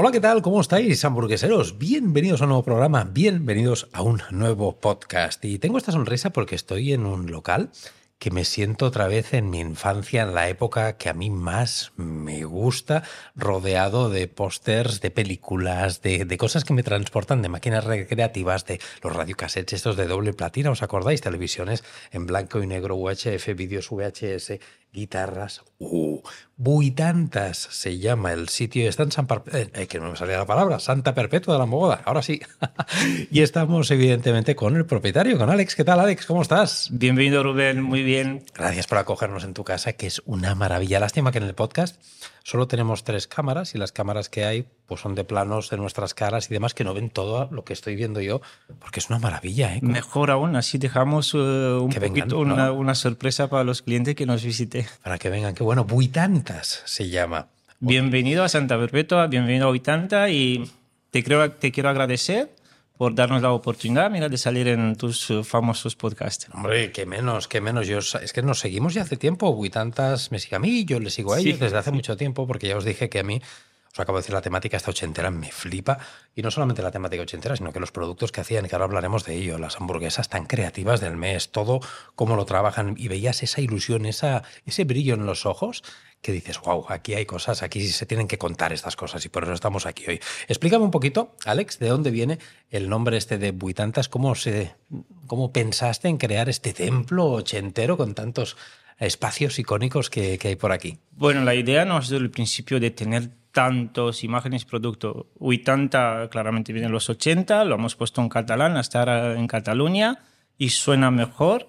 [0.00, 0.42] Hola, ¿qué tal?
[0.42, 1.76] ¿Cómo estáis, hamburgueseros?
[1.76, 5.44] Bienvenidos a un nuevo programa, bienvenidos a un nuevo podcast.
[5.44, 7.72] Y tengo esta sonrisa porque estoy en un local
[8.20, 11.92] que me siento otra vez en mi infancia, en la época que a mí más
[11.96, 13.02] me gusta,
[13.34, 19.14] rodeado de pósters, de películas, de, cosas que me transportan, de máquinas recreativas, de los
[19.14, 21.20] radiocassettes estos de doble platina, ¿os acordáis?
[21.20, 24.58] Televisiones en blanco y negro, UHF, vídeos VHS,
[24.92, 25.62] guitarras.
[25.78, 26.20] Uh,
[26.56, 28.88] Buitantas se llama el sitio.
[28.88, 31.66] Está en San eh, eh, que no me salía la palabra, Santa Perpetua de la
[31.66, 32.02] Mogoda.
[32.04, 32.40] Ahora sí.
[33.30, 35.76] y estamos, evidentemente, con el propietario, con Alex.
[35.76, 36.26] ¿Qué tal, Alex?
[36.26, 36.88] ¿Cómo estás?
[36.92, 37.82] Bienvenido, Rubén.
[37.82, 38.44] Muy bien.
[38.54, 41.00] Gracias por acogernos en tu casa, que es una maravilla.
[41.00, 41.96] Lástima que en el podcast
[42.48, 46.14] solo tenemos tres cámaras y las cámaras que hay pues son de planos de nuestras
[46.14, 48.40] caras y demás que no ven todo lo que estoy viendo yo,
[48.78, 49.74] porque es una maravilla.
[49.74, 49.80] ¿eh?
[49.82, 54.42] Mejor aún, así dejamos uh, un poquito una, una, sorpresa para los clientes que nos
[54.42, 54.86] visiten.
[55.02, 55.84] Para que vengan, qué bueno.
[55.84, 57.48] Buitantas se llama.
[57.80, 60.70] Bienvenido a Santa Perpetua, bienvenido a Buitanta y
[61.10, 62.48] te, creo, te quiero agradecer
[62.98, 66.48] por darnos la oportunidad mira, de salir en tus uh, famosos podcasts.
[66.52, 67.86] Hombre, qué menos, qué menos.
[67.86, 69.48] Yo, es que nos seguimos ya hace tiempo.
[69.70, 72.66] tantas me sigue a mí, yo le sigo a ellos desde hace mucho tiempo, porque
[72.66, 73.40] ya os dije que a mí,
[73.98, 75.98] os acabo de decir, la temática esta ochentera me flipa.
[76.34, 79.24] Y no solamente la temática ochentera, sino que los productos que hacían, que ahora hablaremos
[79.24, 81.80] de ello, las hamburguesas tan creativas del mes, todo
[82.14, 82.94] cómo lo trabajan.
[82.96, 85.82] Y veías esa ilusión, esa, ese brillo en los ojos
[86.20, 89.44] que dices, wow, aquí hay cosas, aquí se tienen que contar estas cosas y por
[89.44, 90.20] eso estamos aquí hoy.
[90.48, 92.38] Explícame un poquito, Alex, de dónde viene
[92.70, 94.74] el nombre este de Buitantas, cómo, se,
[95.26, 98.56] cómo pensaste en crear este templo ochentero con tantos
[98.98, 100.98] espacios icónicos que, que hay por aquí.
[101.12, 105.26] Bueno, la idea no es desde el principio de tener tantos imágenes producto.
[105.34, 110.20] Huitanta claramente viene en los 80, lo hemos puesto en catalán, hasta en Cataluña
[110.56, 111.66] y suena mejor.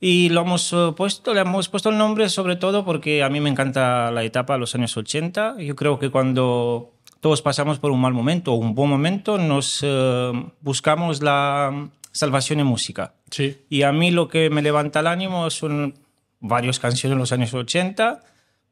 [0.00, 3.38] Y lo hemos eh, puesto, le hemos puesto el nombre sobre todo porque a mí
[3.38, 5.56] me encanta la etapa de los años 80.
[5.58, 9.80] Yo creo que cuando todos pasamos por un mal momento o un buen momento, nos
[9.82, 13.12] eh, buscamos la salvación en música.
[13.30, 13.58] Sí.
[13.68, 15.98] Y a mí lo que me levanta el ánimo son
[16.40, 18.22] varias canciones de los años 80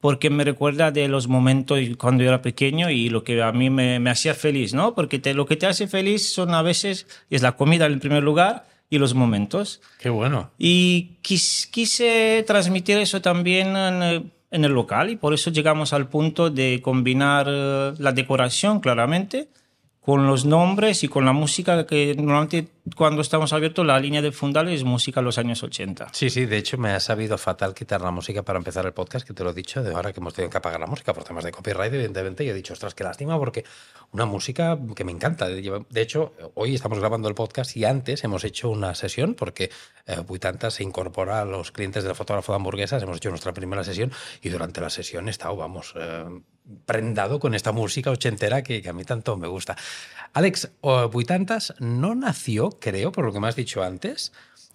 [0.00, 3.68] porque me recuerda de los momentos cuando yo era pequeño y lo que a mí
[3.70, 4.94] me, me hacía feliz, ¿no?
[4.94, 8.22] Porque te, lo que te hace feliz son a veces, es la comida en primer
[8.22, 9.80] lugar y los momentos.
[9.98, 10.50] Qué bueno.
[10.58, 16.50] Y quise transmitir eso también en, en, el local y por eso llegamos al punto
[16.50, 19.48] de combinar eh, la decoración claramente
[20.00, 24.32] con los nombres y con la música que normalmente cuando estamos abiertos la línea de
[24.32, 26.08] fundal es música de los años 80.
[26.12, 29.26] Sí, sí, de hecho me ha sabido fatal quitar la música para empezar el podcast,
[29.26, 31.24] que te lo he dicho, de ahora que hemos tenido que apagar la música por
[31.24, 33.64] temas de copyright, evidentemente, y he dicho, ostras, qué lástima, porque
[34.12, 35.48] una música que me encanta.
[35.48, 39.70] De hecho, hoy estamos grabando el podcast y antes hemos hecho una sesión, porque
[40.06, 44.12] eh, se incorpora a los clientes del fotógrafo de hamburguesas, hemos hecho nuestra primera sesión
[44.42, 45.94] y durante la sesión he estado, vamos...
[45.96, 46.24] Eh,
[46.84, 49.76] prendado con esta música ochentera que, que, a mí tanto me gusta.
[50.34, 50.70] Alex,
[51.10, 54.32] Buitantas no nació, creo, por lo que me has dicho antes,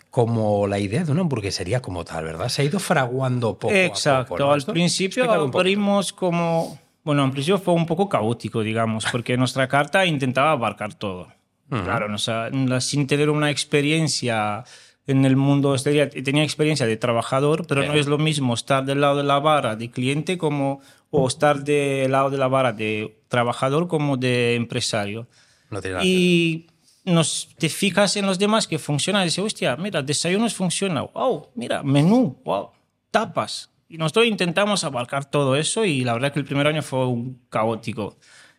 [0.10, 2.50] como la idea de una hamburguesería como tal, ¿verdad?
[2.50, 4.36] Se ha ido fraguando poco Exacto.
[4.36, 4.52] a poco.
[4.52, 6.80] Al principio abrimos como...
[7.04, 11.28] Bueno, al principio fue un poco caótico, digamos, porque nuestra carta intentaba abarcar todo.
[11.70, 11.84] Uh -huh.
[11.84, 12.50] Claro, o sea,
[12.80, 14.64] sin tener una experiencia
[15.08, 19.02] en el mundo exterior, tenía experiencia de trabajador, pero no es lo mismo estar del
[19.02, 23.18] lado de la vara de cliente como o estar del lado de la vara de
[23.28, 25.28] trabajador como de empresario.
[25.70, 26.68] No y
[27.06, 31.50] nos, te fijas en los demás que funciona y dices, hostia, mira, desayunos funciona, wow,
[31.56, 32.70] mira, menú, wow,
[33.12, 33.70] tapas.
[33.90, 37.42] Y nosotros intentamos abarcar todo eso y la verdad que el primer año fue un
[37.50, 38.18] caótico.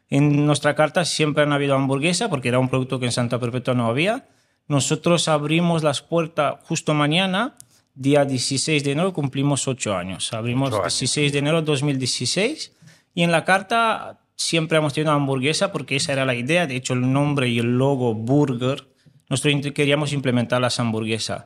[0.09, 3.75] En nuestra carta siempre han habido hamburguesa porque era un producto que en Santa Perpetua
[3.75, 4.29] no había.
[4.69, 7.57] Nosotros abrimos las puertas justo mañana,
[7.95, 10.33] día 16 de enero, cumplimos ocho años.
[10.33, 12.73] Abrimos el 16 de enero de 2016
[13.15, 16.67] y en la carta siempre hemos tenido hamburguesa porque esa era la idea.
[16.67, 18.87] De hecho, el nombre y el logo Burger,
[19.29, 21.45] nosotros queríamos implementar las hamburguesas.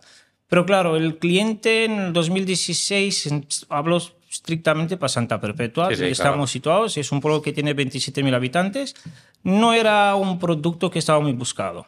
[0.49, 3.29] Pero claro, el cliente en el 2016,
[3.69, 3.99] hablo
[4.31, 6.47] estrictamente para Santa Perpetua, Sí, sí, estamos claro.
[6.47, 8.95] situados, es un pueblo que tiene 27.000 habitantes,
[9.43, 11.87] no era un producto que estaba muy buscado.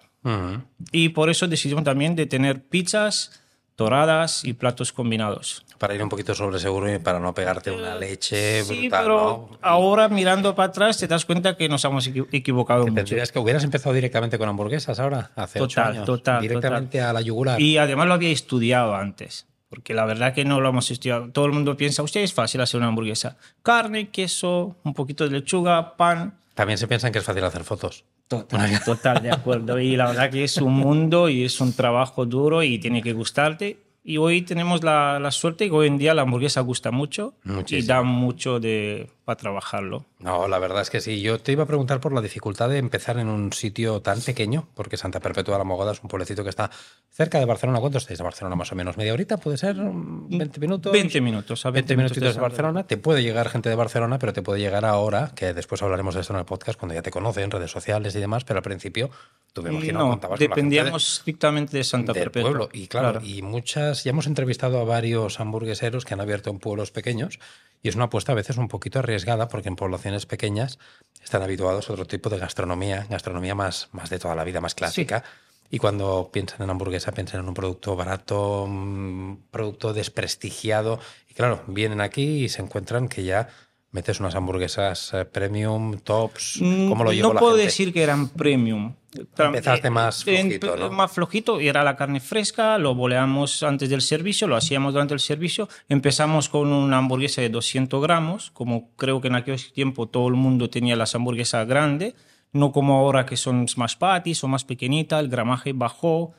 [0.93, 3.41] Y por eso decidimos también de tener pizzas,
[3.75, 5.65] toradas y platos combinados.
[5.81, 9.49] Para ir un poquito sobre seguro y para no pegarte una leche Sí, brutal, pero
[9.51, 9.59] ¿no?
[9.63, 13.03] ahora mirando para atrás te das cuenta que nos hemos equi- equivocado Que mucho.
[13.05, 16.05] tendrías que hubieras empezado directamente con hamburguesas ahora, hace ocho Total, años.
[16.05, 17.59] total, Directamente a la yugular.
[17.59, 21.31] Y además lo había estudiado antes, porque la verdad que no lo hemos estudiado.
[21.31, 23.39] Todo el mundo piensa, usted es fácil hacer una hamburguesa.
[23.63, 26.39] Carne, queso, un poquito de lechuga, pan.
[26.55, 28.05] También se piensan que es fácil hacer fotos.
[28.29, 29.81] Total, total, de acuerdo.
[29.81, 33.15] Y la verdad que es un mundo y es un trabajo duro y tiene que
[33.15, 33.79] gustarte.
[34.03, 37.35] Y hoy tenemos la, la suerte que hoy en día la hamburguesa gusta mucho
[37.69, 40.07] y da mucho de, para trabajarlo.
[40.19, 41.21] No, la verdad es que sí.
[41.21, 44.67] Yo te iba a preguntar por la dificultad de empezar en un sitio tan pequeño,
[44.75, 46.69] porque Santa Perpetua de la Mogoda es un pueblecito que está
[47.11, 47.79] cerca de Barcelona.
[47.79, 48.97] ¿Cuánto estáis de Barcelona más o menos?
[48.97, 49.37] ¿Media horita?
[49.37, 49.77] ¿Puede ser?
[49.77, 50.93] ¿20 minutos?
[50.93, 51.65] 20 minutos.
[51.65, 52.89] A 20, minutitos de, Barcelona.
[52.89, 56.23] Te puede llegar gente de Barcelona, pero te puede llegar ahora, que después hablaremos de
[56.23, 59.11] eso en el podcast, cuando ya te conocen, redes sociales y demás, pero al principio
[59.53, 62.51] tú me imagino no, contabas dependíamos estrictamente de Santa del Perpetua.
[62.51, 62.69] pueblo.
[62.73, 66.91] Y claro, y muchas, ya hemos entrevistado a varios hamburgueseros que han abierto en pueblos
[66.91, 67.39] pequeños
[67.83, 70.79] y es una apuesta a veces un poquito arriesgada porque en poblaciones pequeñas
[71.23, 74.75] están habituados a otro tipo de gastronomía, gastronomía más, más de toda la vida, más
[74.75, 75.25] clásica.
[75.71, 80.99] Y cuando piensan en hamburguesa, piensan en un producto barato, un producto desprestigiado.
[81.29, 83.49] Y claro, vienen aquí y se encuentran que ya
[83.93, 86.59] metes unas hamburguesas eh, premium, tops.
[86.61, 87.67] ¿Cómo lo llevó No la puedo gente?
[87.67, 88.95] decir que eran premium.
[89.37, 90.91] Empezaste Eh, más en- flojito, ¿no?
[90.91, 95.15] Más flojito, y era la carne fresca, lo boleamos antes del servicio, lo hacíamos durante
[95.15, 95.69] el servicio.
[95.89, 100.35] Empezamos con una hamburguesa de 200 gramos, como creo que en aquel tiempo todo el
[100.35, 102.15] mundo tenía las hamburguesas grandes,
[102.53, 106.33] no como ahora que son smash patties o más pequeñitas, el gramaje bajó,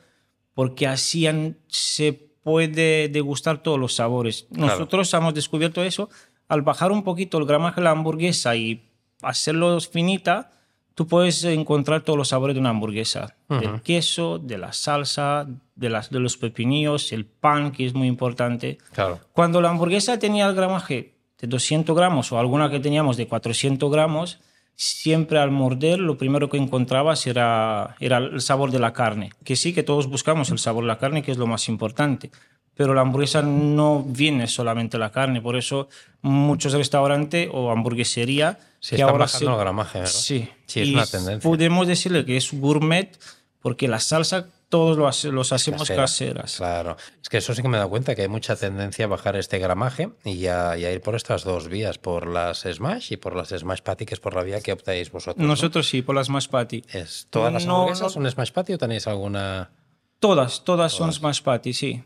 [0.54, 2.12] porque hacían, se
[2.42, 4.46] puede degustar todos los sabores.
[4.52, 4.72] Claro.
[4.72, 6.08] Nosotros hemos descubierto eso,
[6.52, 8.82] al bajar un poquito el gramaje de la hamburguesa y
[9.22, 10.52] hacerlo finita,
[10.94, 13.34] tú puedes encontrar todos los sabores de una hamburguesa.
[13.48, 15.46] Del queso, de la salsa,
[15.76, 18.76] de, las, de los pepinillos, el pan, que es muy importante.
[18.92, 19.18] Claro.
[19.32, 23.90] Cuando la hamburguesa tenía el gramaje de 200 gramos o alguna que teníamos de 400
[23.90, 24.38] gramos,
[24.74, 29.32] siempre al morder lo primero que encontrabas era, era el sabor de la carne.
[29.42, 32.30] Que sí que todos buscamos el sabor de la carne, que es lo más importante.
[32.74, 35.88] Pero la hamburguesa no viene solamente la carne, por eso
[36.22, 40.12] muchos restaurantes o hamburguesería Sí, que están ahora bajando se- el gramaje, ¿verdad?
[40.12, 41.48] Sí, Sí, es Y una tendencia.
[41.48, 43.18] Podemos decirle que es gourmet
[43.60, 46.02] porque la salsa todos lo hace- los hacemos Casera.
[46.02, 46.56] caseras.
[46.56, 46.96] Claro.
[47.20, 49.58] Es que eso sí que me dado cuenta, que hay mucha tendencia a bajar este
[49.58, 53.36] gramaje y a, y a ir por estas dos vías, por las Smash y por
[53.36, 55.36] las Smash Patty, que es por la vía que optáis vosotros.
[55.42, 55.46] ¿no?
[55.48, 56.82] Nosotros sí, por las más patty.
[56.90, 58.10] ¿Es, ¿Todas las No, hamburguesas no.
[58.22, 59.70] son Smash Patty o tenéis alguna...?
[60.18, 62.02] Todas, todas, son smash patty, sí.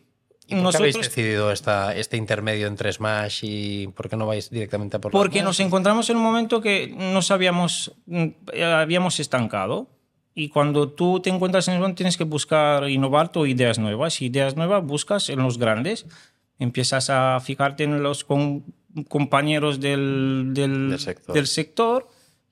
[0.48, 4.26] ¿Y por qué habéis Nosotros, decidido esta, este intermedio entre Smash y por qué no
[4.26, 5.66] vais directamente a por porque nos Smash?
[5.66, 8.26] encontramos en un momento que nos habíamos, mm,
[8.74, 9.88] habíamos estancado.
[10.34, 14.20] Y cuando tú te encuentras en el momento tienes que buscar innovar o ideas nuevas.
[14.22, 16.06] Y ideas nuevas buscas en los grandes.
[16.58, 18.64] Empiezas a fijarte en los con-
[19.08, 21.34] compañeros del, del, Del sector.
[21.34, 22.08] del sector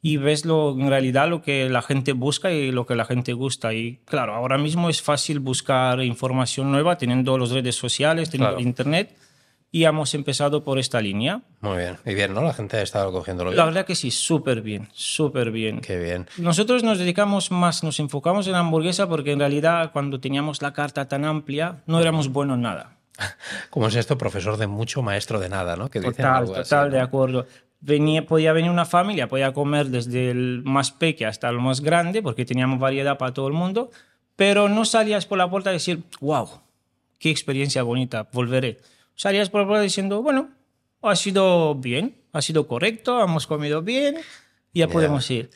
[0.06, 3.32] y ves lo, en realidad lo que la gente busca y lo que la gente
[3.32, 3.72] gusta.
[3.72, 8.68] Y claro, ahora mismo es fácil buscar información nueva teniendo las redes sociales, teniendo Claro.
[8.68, 9.16] internet.
[9.72, 11.40] Y hemos empezado por esta línea.
[11.62, 11.96] Muy bien.
[12.04, 12.42] Y bien, ¿no?
[12.42, 13.56] La gente ha estado cogiéndolo bien.
[13.58, 15.80] La verdad que sí, súper bien, súper bien.
[15.80, 16.26] Qué bien.
[16.36, 20.74] Nosotros nos dedicamos más, nos enfocamos en la hamburguesa porque en realidad cuando teníamos la
[20.74, 22.98] carta tan amplia no éramos buenos en nada.
[23.70, 24.18] ¿Cómo es esto?
[24.18, 25.88] Profesor de mucho, maestro de nada, ¿no?
[25.88, 26.90] Que dicen Total, así, ¿no?
[26.90, 27.46] de acuerdo.
[27.86, 32.22] Venía, podía venir una familia, podía comer desde el más pequeño hasta el más grande
[32.22, 33.90] porque teníamos variedad para todo el mundo,
[34.36, 36.48] pero no salías por la puerta a decir, wow,
[37.18, 38.78] qué experiencia bonita, volveré.
[39.16, 40.48] Salías por la puerta diciendo, bueno,
[41.02, 44.14] ha sido bien, ha sido correcto, hemos comido bien,
[44.72, 44.88] ya Ya.
[44.88, 45.50] podemos ir.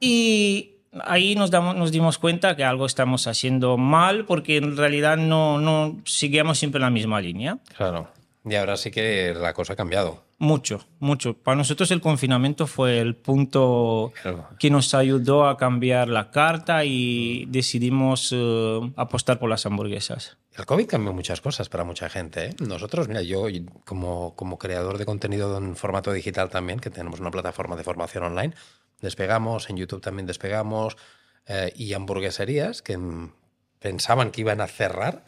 [0.00, 5.18] Y ahí nos, damos, nos dimos cuenta que algo estamos haciendo mal porque en realidad
[5.18, 7.58] no, no seguíamos siempre la misma línea.
[7.76, 8.08] Claro.
[8.46, 10.22] Y ahora sí que la cosa ha cambiado.
[10.38, 11.32] Mucho, mucho.
[11.34, 14.48] Para nosotros el confinamiento fue el punto Claro.
[14.58, 20.36] que nos ayudó a cambiar la carta y decidimos eh, apostar por las hamburguesas.
[20.56, 22.46] El COVID cambió muchas cosas para mucha gente.
[22.46, 22.56] ¿eh?
[22.60, 23.46] Nosotros, mira, yo
[23.86, 28.24] como, como creador de contenido en formato digital también, que tenemos una plataforma de formación
[28.24, 28.52] online,
[29.00, 30.96] despegamos, en YouTube también despegamos,
[31.46, 32.98] eh, y hamburgueserías que
[33.78, 35.24] pensaban que iban a cerrar,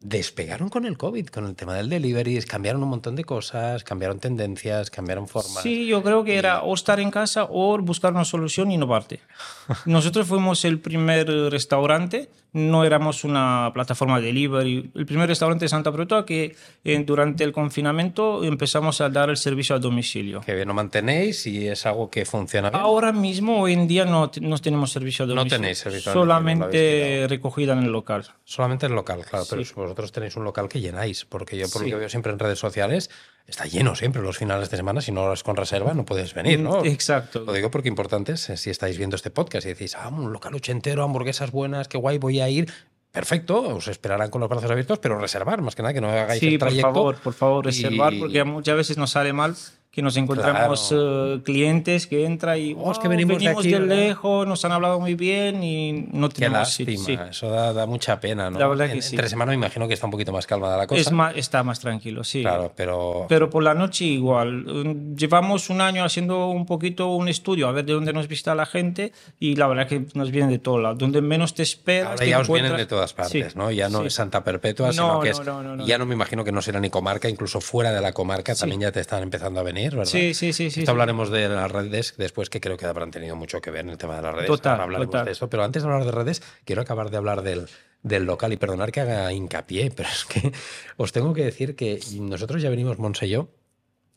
[0.00, 4.18] despegaron con el COVID, con el tema del delivery, cambiaron un montón de cosas, cambiaron
[4.20, 5.62] tendencias, cambiaron formas.
[5.62, 9.20] Sí, yo creo que era o estar en casa o buscar una solución y innovarte.
[9.86, 15.68] Nosotros fuimos el primer restaurante, no éramos una plataforma de delivery, el primer restaurante de
[15.68, 20.40] Santa Perpetua que eh, durante el confinamiento empezamos a dar el servicio a domicilio.
[20.40, 22.80] Que bien lo mantenéis y es algo que funciona bien.
[22.80, 25.58] Ahora mismo, hoy en día, no, no tenemos servicio a No domicilio.
[25.60, 28.24] tenéis servicio Solamente recogida en el local.
[28.44, 29.72] Solamente el local, claro, pero Sí.
[29.86, 31.90] Vosotros tenéis un local que llenáis, porque yo por Sí.
[31.90, 33.10] lo que veo siempre en redes sociales
[33.46, 36.60] está lleno siempre los finales de semana, si no es con reserva no puedes venir,
[36.60, 36.84] ¿no?
[36.84, 37.40] Exacto.
[37.40, 40.32] Lo digo porque importante es eh, si estáis viendo este podcast y decís, ah, un
[40.32, 42.70] local ochentero, hamburguesas buenas, qué guay, voy a ir.
[43.12, 46.38] Perfecto, os esperarán con los brazos abiertos, pero reservar, más que nada, que no hagáis
[46.40, 46.92] Sí, el por trayecto.
[46.92, 49.56] favor, por favor, reservar, y- porque muchas veces nos sale mal
[49.96, 53.72] que nos encontramos eh, clientes que entran y Oh, es que "Wow, venimos de aquí,
[53.72, 53.86] ¿verdad?".
[53.96, 57.18] lejos, nos han hablado muy bien y no Qué tenemos lástima, sí, sí.
[57.30, 58.58] eso da, da mucha pena, ¿no?
[58.58, 59.14] La verdad En- que sí.
[59.16, 61.00] Entre semana me imagino que está un poquito más calmada la cosa.
[61.00, 62.42] Es más, está más tranquilo, sí.
[62.42, 63.24] Claro, pero...
[63.28, 64.64] Pero por la noche igual.
[64.66, 68.54] Mm, Llevamos un año haciendo un poquito un estudio a ver de dónde nos visita
[68.54, 70.94] la gente y la verdad que nos vienen de todo lado.
[70.96, 72.08] Donde menos te esperas.
[72.10, 73.70] Ahora te ya os vienen encuentras- de todas partes, ¿no?
[73.70, 75.46] Ya no es Santa Perpetua, No, sino que no, es...
[75.46, 75.86] no, no, no.
[75.86, 78.82] Ya no me imagino que no será ni comarca, incluso fuera de la comarca también
[78.82, 80.10] ya te están empezando a venir, ¿verdad?
[80.10, 83.36] Sí, sí, sí, sí, Esto hablaremos de las redes después, que creo que habrán tenido
[83.36, 84.46] mucho que ver en el tema de las redes.
[84.48, 85.26] Total, Ahora hablaremos total.
[85.26, 85.48] de eso.
[85.48, 87.68] Pero antes de hablar de redes, quiero acabar de hablar del,
[88.02, 90.52] del local y perdonar que haga hincapié, pero es que
[90.96, 93.48] os tengo que decir que nosotros ya venimos, Monse y yo,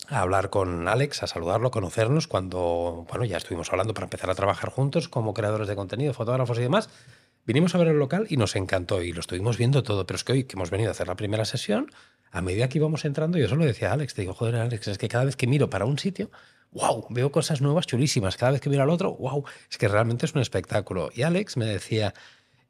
[0.07, 4.29] a hablar con Alex, a saludarlo, a conocernos cuando, bueno, ya estuvimos hablando para empezar
[4.29, 6.89] a trabajar juntos como creadores de contenido, fotógrafos y demás.
[7.49, 10.23] Vinimos a ver el local y nos encantó y lo estuvimos viendo todo, pero es
[10.23, 11.89] que hoy que hemos venido a hacer la primera sesión,
[12.29, 14.99] a medida que íbamos entrando, yo solo decía a Alex, te digo, joder, Alex, es
[14.99, 16.29] que cada vez que miro para un sitio,
[16.73, 20.27] wow, veo cosas nuevas chulísimas, cada vez que miro al otro, wow, es que realmente
[20.27, 21.09] es un espectáculo.
[21.11, 22.13] Y Alex me decía,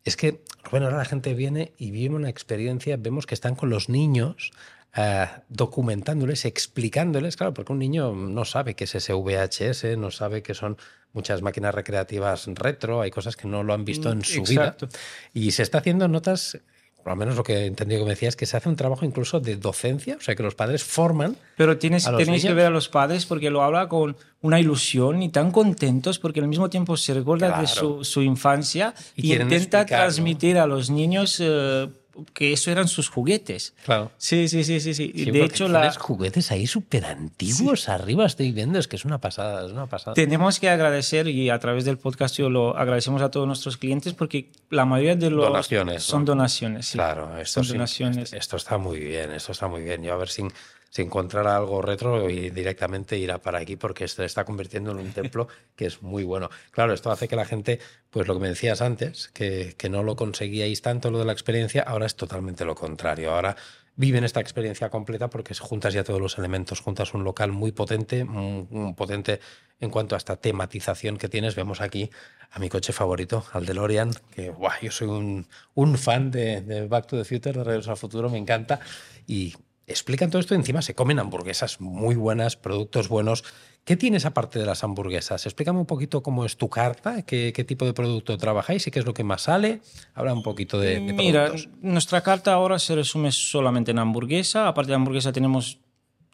[0.05, 3.69] es que, bueno, ahora la gente viene y vive una experiencia, vemos que están con
[3.69, 4.51] los niños
[4.96, 10.41] eh, documentándoles, explicándoles, claro, porque un niño no sabe qué es ese VHS, no sabe
[10.41, 10.77] qué son
[11.13, 14.88] muchas máquinas recreativas retro, hay cosas que no lo han visto en su Exacto.
[14.88, 15.00] vida.
[15.34, 16.60] Y se está haciendo notas,
[17.03, 19.05] por lo menos lo que he entendido que me decías, que se hace un trabajo
[19.05, 21.38] incluso de docencia, o sea, que los padres forman.
[21.55, 24.60] Pero tienes, a los tenéis que ver a los padres porque lo habla con una
[24.60, 29.34] ilusión y tan contentos porque al mismo tiempo se recuerda de su, su infancia Y
[29.34, 29.86] intenta explicar, ¿no?
[29.86, 31.89] transmitir a los niños eh,
[32.33, 33.73] que eso eran sus juguetes.
[33.85, 34.11] Claro.
[34.17, 34.93] Sí, sí, sí, sí.
[34.93, 35.11] sí.
[35.15, 39.19] Sí, de hecho, la, juguetes ahí súper antiguos arriba, estoy viendo, es que es una
[39.19, 40.13] pasada, es una pasada.
[40.13, 44.13] tenemos que agradecer y a través del podcast yo lo agradecemos a todos nuestros clientes
[44.13, 46.27] porque la mayoría de los Donaciones, son ¿no?
[46.27, 46.88] donaciones.
[46.88, 46.97] sí.
[46.97, 48.17] Claro, esto, son sí, donaciones.
[48.33, 50.03] esto, esto está muy bien, esto está muy bien.
[50.03, 50.43] Yo a ver si,
[50.89, 55.12] si encontrara algo retro y directamente irá para aquí porque se está convirtiendo en un
[55.13, 56.50] templo que es muy bueno.
[56.72, 57.79] Claro, esto hace que la gente,
[58.10, 61.34] pues lo que me decías antes, que, que no lo conseguíais tanto lo de la
[61.34, 63.34] experiencia, ahora es totalmente lo contrario.
[63.34, 63.55] Ahora
[64.00, 68.24] viven esta experiencia completa porque juntas ya todos los elementos, juntas un local muy potente,
[68.24, 69.41] muy, muy potente
[69.81, 71.55] en cuanto a esta tematización que tienes.
[71.55, 72.10] Vemos aquí
[72.50, 76.88] a mi coche favorito, al DeLorean, que guau, yo soy un, un fan de, de
[76.88, 78.79] Back to the Future, de Regreso al Futuro, me encanta.
[79.27, 79.53] Y
[79.89, 83.43] explican todo esto, encima se comen hamburguesas muy buenas, productos buenos.
[83.86, 85.46] ¿Qué tienes aparte de las hamburguesas?
[85.46, 89.00] Explícame un poquito cómo es tu carta, qué, qué tipo de producto trabajáis y qué
[89.00, 89.81] es lo que más sale.
[90.13, 91.69] Habla un poquito de, de Mira, productos.
[91.81, 94.67] nuestra carta ahora se resume solamente en hamburguesa.
[94.67, 95.79] Aparte de hamburguesa tenemos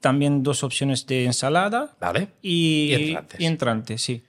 [0.02, 2.28] también dos opciones de ensalada ¿Vale?
[2.42, 3.40] y, Y entrantes.
[3.40, 4.24] y entrantes, sí.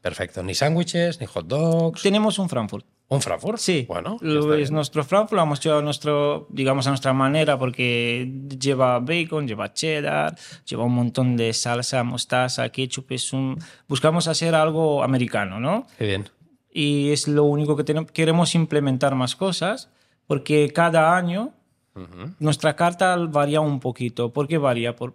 [0.00, 0.42] Perfecto.
[0.42, 2.02] Ni sándwiches, ni hot dogs.
[2.02, 2.86] Tenemos un Frankfurt.
[3.10, 3.58] ¿Un Frankfurt?
[3.58, 4.18] Sí, Bueno,
[4.54, 9.48] es nuestro Frankfurt, lo hemos hecho a nuestro, digamos a nuestra manera porque lleva bacon,
[9.48, 13.58] lleva cheddar, lleva un montón de salsa, mostaza, ketchup, es un...
[13.88, 15.88] buscamos hacer algo americano, ¿no?
[15.98, 16.28] Qué bien.
[16.72, 19.90] Y es lo único que tenemos, queremos implementar más cosas
[20.28, 21.52] porque cada año
[22.38, 24.32] nuestra carta varía un poquito.
[24.32, 24.94] ¿Por qué varía?
[24.94, 25.14] Por,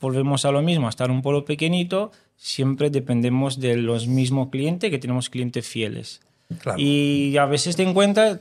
[0.00, 4.90] volvemos a lo mismo, a estar un pueblo pequeñito, siempre dependemos de los mismos clientes,
[4.90, 6.22] que tenemos clientes fieles.
[6.60, 6.78] Claro.
[6.78, 8.40] Y a veces te encuentras,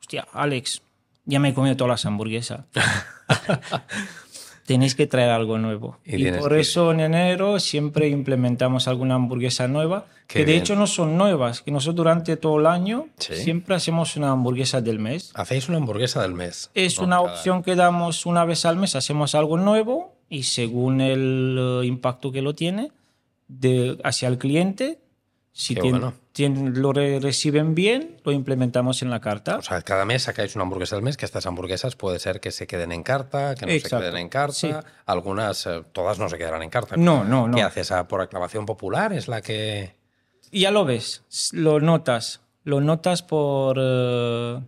[0.00, 0.82] hostia, Alex,
[1.24, 2.60] ya me he comido todas las hamburguesas.
[4.66, 5.98] Tenéis que traer algo nuevo.
[6.04, 10.58] Y por que- eso en enero siempre implementamos alguna hamburguesa nueva, Qué que de bien.
[10.62, 13.34] hecho no son nuevas, que nosotros durante todo el año Sí.
[13.34, 15.32] siempre hacemos una hamburguesa del mes.
[15.34, 16.70] Hacéis una hamburguesa del mes.
[16.74, 17.04] Es ¿no?
[17.06, 21.56] una Cada- opción que damos una vez al mes, hacemos algo nuevo y según el
[21.82, 22.92] eh, impacto que lo tiene
[23.48, 25.00] de, hacia el cliente,
[25.52, 26.14] si tien- bueno.
[26.32, 29.58] tien- lo re- reciben bien, lo implementamos en la carta.
[29.58, 32.50] O sea, cada mes sacáis una hamburguesa del mes, que estas hamburguesas puede ser que
[32.50, 33.98] se queden en carta, que no Exacto.
[33.98, 34.54] se queden en carta.
[34.54, 34.70] Sí.
[35.06, 36.96] Algunas, eh, todas no se quedarán en carta.
[36.96, 37.54] No, no, no.
[37.56, 37.92] ¿Qué haces?
[38.08, 39.12] ¿Por aclamación popular?
[39.12, 39.94] ¿Es la que...?
[40.50, 44.60] Ya lo ves, lo notas, lo notas por, eh,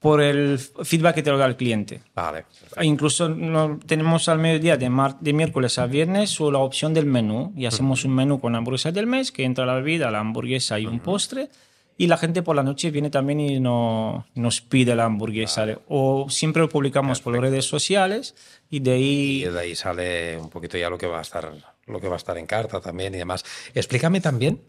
[0.00, 2.00] por el feedback que te lo da el cliente.
[2.14, 2.44] Vale.
[2.82, 7.06] Incluso no, tenemos al mediodía de, mar- de miércoles a viernes o la opción del
[7.06, 10.78] menú y hacemos un menú con hamburguesas del mes que entra la bebida, la hamburguesa
[10.78, 11.48] y un postre
[12.00, 16.26] y la gente por la noche viene también y no, nos pide la hamburguesa o
[16.30, 18.36] siempre lo publicamos por las redes sociales
[18.70, 21.52] y de Y ahí de ahí sale un poquito ya lo que va a estar,
[21.86, 23.44] lo que va a estar en carta también y demás.
[23.74, 24.60] Explícame también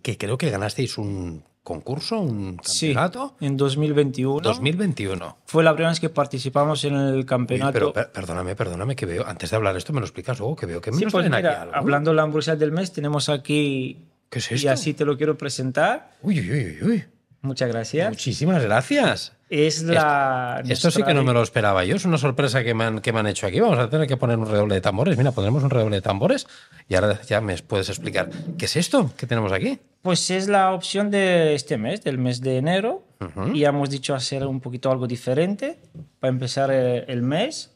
[0.00, 3.36] que creo que ganasteis un concurso, un sí, campeonato.
[3.40, 5.38] en 2021 2021.
[5.46, 7.72] fue la primera vez que participamos en el Uy, campeonato.
[7.72, 10.66] pero per- perdóname, perdóname, que veo, antes de hablar esto me lo explicas luego, que
[10.66, 11.74] veo que me Sí, pues aquí mira, algo.
[11.74, 13.96] hablando de la hamburguesa del mes, tenemos aquí
[14.30, 14.70] ¿Qué es y esto?
[14.70, 16.12] así te lo quiero presentar.
[16.22, 17.04] Uy, uy, uy, uy.
[17.42, 18.08] Muchas gracias.
[18.10, 19.32] Muchísimas gracias.
[19.50, 20.62] Es la.
[20.66, 21.96] Esto sí que no me lo esperaba yo.
[21.96, 23.60] Es una sorpresa que me, han, que me han hecho aquí.
[23.60, 25.16] Vamos a tener que poner un redoble de tambores.
[25.18, 26.46] Mira, pondremos un redoble de tambores
[26.88, 28.30] y ahora ya me puedes explicar.
[28.58, 29.78] ¿Qué es esto que tenemos aquí?
[30.02, 33.04] Pues es la opción de este mes, del mes de enero.
[33.54, 35.78] Y hemos dicho hacer un poquito algo diferente
[36.20, 37.74] para empezar eh, el mes.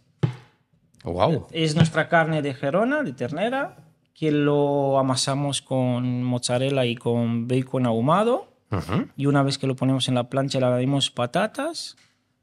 [1.04, 1.46] Wow.
[1.52, 3.76] Es nuestra carne de Gerona, de ternera,
[4.12, 8.57] que lo amasamos con mozzarella y con bacon ahumado.
[9.16, 11.96] Y una vez que lo ponemos en la plancha, le añadimos patatas,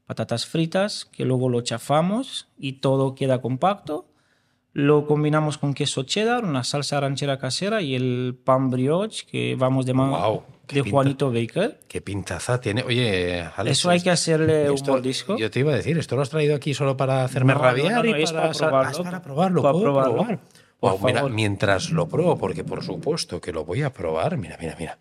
[0.05, 4.07] patatas fritas, que luego lo chafamos y todo queda compacto.
[4.73, 9.85] Lo combinamos con queso cheddar, una salsa ranchera casera y el pan brioche que vamos
[9.85, 11.79] de mano de Juanito Baker.
[11.87, 12.83] Qué pintaza tiene.
[12.83, 15.37] Oye, Alex, Eso hay que hacerle un mordisco.
[15.37, 18.03] Yo te iba a decir, ¿esto lo has traído aquí solo para hacerme No, rabiar?
[18.03, 18.87] no, no, y es para, para probarlo.
[18.87, 19.61] Ah, es para probarlo.
[19.61, 20.13] Para ¿puedo probarlo.
[20.15, 20.39] probar?
[20.81, 24.37] Wow, mira, mientras lo pruebo, porque por supuesto que lo voy a probar.
[24.37, 24.99] Mira, mira, mira.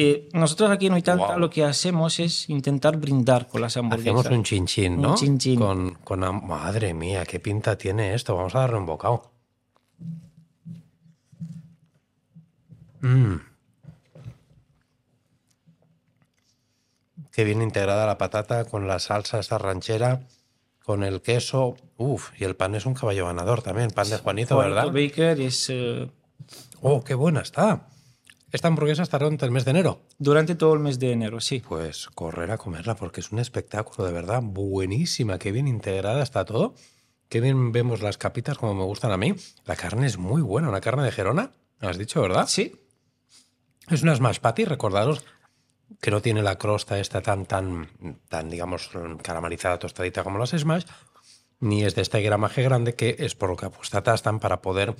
[0.00, 1.38] Eh, nosotros aquí en Oitanta Guau.
[1.40, 4.20] lo que hacemos es intentar brindar con las hamburguesas.
[4.20, 5.14] Hacemos un chinchín, Un ¿no?
[5.16, 5.58] chinchín.
[5.58, 8.36] Con, con Madre mía, qué pinta tiene esto.
[8.36, 9.32] Vamos a darle un bocado.
[13.00, 13.36] Mm.
[17.32, 20.20] Qué bien integrada la patata con la salsa esta ranchera,
[20.84, 21.74] con el queso.
[21.96, 24.92] Uf, y el pan es un caballo ganador también, pan de Juanito, Juanito ¿verdad?
[24.92, 26.08] Baker es eh,
[26.82, 27.88] Oh, qué buena está.
[28.50, 30.00] Esta hamburguesa estará durante el mes de enero.
[30.18, 31.62] durante todo el mes de enero, sí.
[31.66, 36.44] Pues correr a comerla porque es un espectáculo de verdad buenísima, qué bien integrada está
[36.44, 36.74] todo.
[37.28, 39.34] Qué bien vemos las capitas como me gustan a mí.
[39.66, 42.46] La carne es muy buena, una carne de Gerona, has dicho, ¿verdad?
[42.48, 42.74] Sí,
[43.88, 45.24] Es una smash patty, recordaros
[46.00, 47.88] que no tiene la crosta esta tan, tan,
[48.28, 48.90] tan, digamos,
[49.22, 50.84] caramelizada, tostadita como las smash,
[51.60, 54.94] ni es de este gramaje grande que es por lo que apuesta Tastan para poder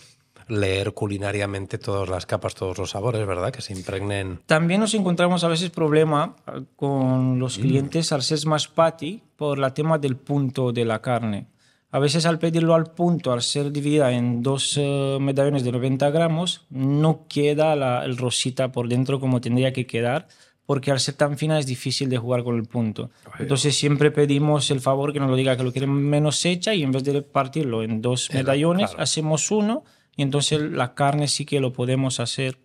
[0.48, 3.50] leer culinariamente todas las capas, todos los sabores, ¿verdad?
[3.52, 4.40] Que se impregnen.
[4.46, 7.38] También nos encontramos a veces problema eh, con Mm.
[7.38, 11.46] los clientes al ser más patty por el tema del punto de la carne.
[11.90, 16.10] A veces al pedirlo al punto, al ser dividida en dos eh, medallones de 90
[16.10, 20.28] gramos, no queda la- el rosita por dentro como tendría que quedar,
[20.66, 23.10] porque al ser tan fina es difícil de jugar con el punto.
[23.38, 26.82] Entonces siempre pedimos el favor que nos lo diga que lo quieren menos hecha y
[26.82, 29.02] en vez de partirlo en dos medallones, claro.
[29.02, 29.82] hacemos uno
[30.18, 32.58] y entonces la carne sí que lo podemos hacer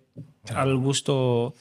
[0.56, 1.54] al gusto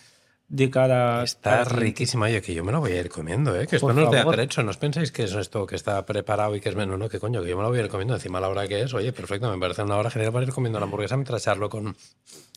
[0.48, 1.22] de cada.
[1.22, 2.24] Está riquísima.
[2.26, 3.66] Oye, que yo me lo voy a ir comiendo, ¿eh?
[3.66, 4.62] Que esto Por no es de atrecho.
[4.62, 7.10] No os pensáis que es esto que está preparado y que es menú, ¿no?
[7.10, 8.80] Que coño, que yo me lo voy a ir comiendo encima a la hora que
[8.80, 8.94] es.
[8.94, 11.94] Oye, perfecto, me parece una hora genial para ir comiendo la hamburguesa mientras charlo con,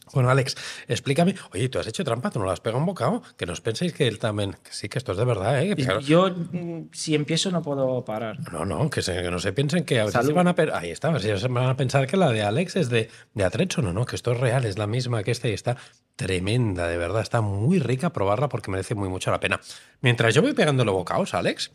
[0.06, 0.56] con Alex.
[0.88, 1.36] Explícame.
[1.54, 2.30] Oye, ¿tú has hecho trampa?
[2.32, 3.22] ¿Tú no le has pegado un bocado?
[3.38, 4.54] Que no os penséis que él también...
[4.64, 5.76] Que sí, que esto es de verdad, ¿eh?
[6.06, 8.38] Yo, mm, si empiezo, no puedo parar.
[8.52, 10.56] No, no, que, se- que no se piensen que a veces van a...
[10.74, 13.82] Ahí está, a van a pensar que la de Alex es de, de atrecho.
[13.82, 15.78] No, no, que esto es real, es la misma que esta y está
[16.16, 17.22] tremenda, de verdad.
[17.22, 19.60] Está muy rica probarla porque merece muy mucho la pena.
[20.02, 21.72] Mientras yo voy pegándole bocaos, Alex,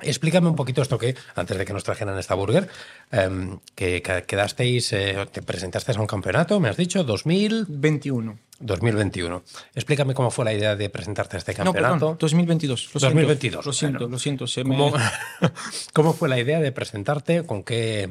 [0.00, 2.68] explícame un poquito esto que, antes de que nos trajeran esta burger,
[3.10, 8.38] em, que, que quedasteis, eh, te presentasteis a un campeonato, me has dicho, 2000, 21.
[8.60, 9.42] 2021.
[9.74, 11.94] Explícame cómo fue la idea de presentarte a este No, campeonato.
[11.94, 12.90] perdón, 2022.
[12.94, 14.12] Lo 2022, Siento, lo siento, bueno.
[14.12, 14.46] lo siento.
[14.48, 14.76] Se me...
[14.76, 14.92] ¿Cómo,
[15.92, 17.44] cómo fue la idea de presentarte?
[17.44, 18.10] ¿Con qué,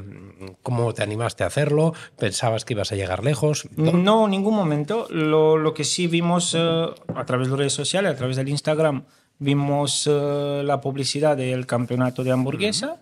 [0.64, 1.94] ¿Cómo te animaste a hacerlo?
[2.18, 3.68] ¿Pensabas que ibas a llegar lejos?
[3.76, 5.08] No, en ningún momento.
[5.10, 6.60] Lo, lo que sí vimos eh,
[7.16, 9.04] a través de las redes sociales, a través del Instagram,
[9.40, 13.02] vimos eh, la publicidad del campeonato de hamburguesa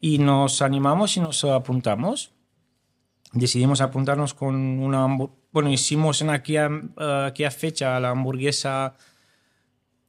[0.00, 2.32] y nos animamos y nos apuntamos.
[3.32, 5.06] Decidimos apuntarnos con una.
[5.52, 8.94] Bueno, hicimos en aquella, eh, aquella fecha la hamburguesa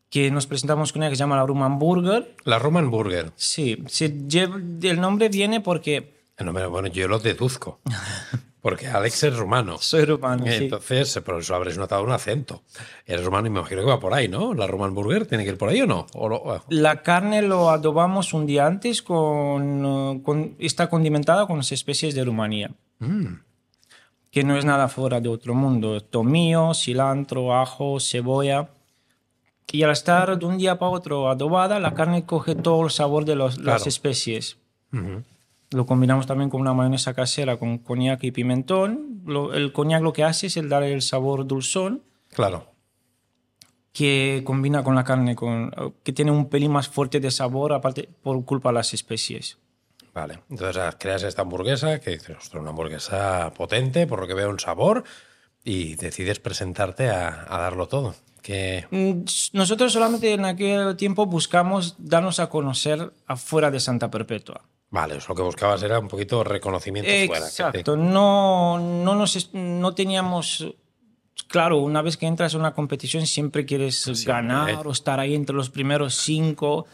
[0.09, 2.35] que nos presentamos con ella que se llama la Room Burger.
[2.45, 3.31] La Roman Burger.
[3.35, 3.75] Sí,
[4.27, 7.79] lleva- el nombre viene porque El nombre, bueno, yo lo deduzco.
[8.61, 9.77] Porque Alex es rumano.
[9.77, 10.43] soy rumano.
[10.45, 10.65] sí.
[10.65, 12.63] Entonces, por eso habréis notado un acento.
[13.05, 14.53] Eres rumano y me imagino que va por ahí, ¿no?
[14.53, 16.07] La Roman Burger tiene que ir por ahí o no.
[16.13, 21.57] O lo- La carne lo adobamos un día antes con, eh, con- está condimentada con
[21.57, 23.35] las especies de Rumanía, Mm,
[24.29, 26.01] que no es nada fuera de otro mundo.
[26.01, 28.71] Tomillo, cilantro, ajo, cebolla.
[29.71, 33.23] Y al estar de un día para otro adobada, la carne coge todo el sabor
[33.23, 33.83] de los- las Claro.
[33.87, 34.57] especies.
[34.91, 35.23] ujú.
[35.71, 39.21] Lo combinamos también con una mayonesa casera con coñac y pimentón.
[39.25, 42.03] Lo- el coñac lo que hace es el dar el sabor dulzón
[42.33, 42.71] Claro.
[43.91, 45.71] que combina con la carne, con,
[46.03, 49.57] que tiene un pelín más fuerte de sabor aparte por culpa de las especies.
[50.13, 50.39] Vale.
[50.49, 54.59] Entonces ah, creas esta hamburguesa que dices, una hamburguesa potente, por lo que veo un
[54.59, 55.03] sabor,
[55.63, 58.15] y decides presentarte a, a darlo todo.
[58.41, 64.61] Que Mm, Nosotros solamente en aquel tiempo buscamos darnos a conocer afuera de Santa Perpetua.
[64.91, 67.45] Vale, lo que buscabas era un poquito reconocimiento fuera.
[67.45, 70.65] Exacto, no, no, nos, no teníamos
[71.47, 75.55] claro, una vez que entras en una competición siempre quieres ganar o estar ahí entre
[75.55, 76.85] los primeros cinco.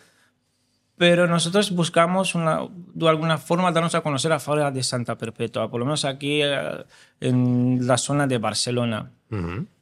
[0.97, 2.62] Pero nosotros buscamos una,
[2.93, 6.86] de alguna forma darnos a conocer afuera de Santa Perpetua, por lo menos aquí eh,
[7.19, 9.12] en la zona de Barcelona.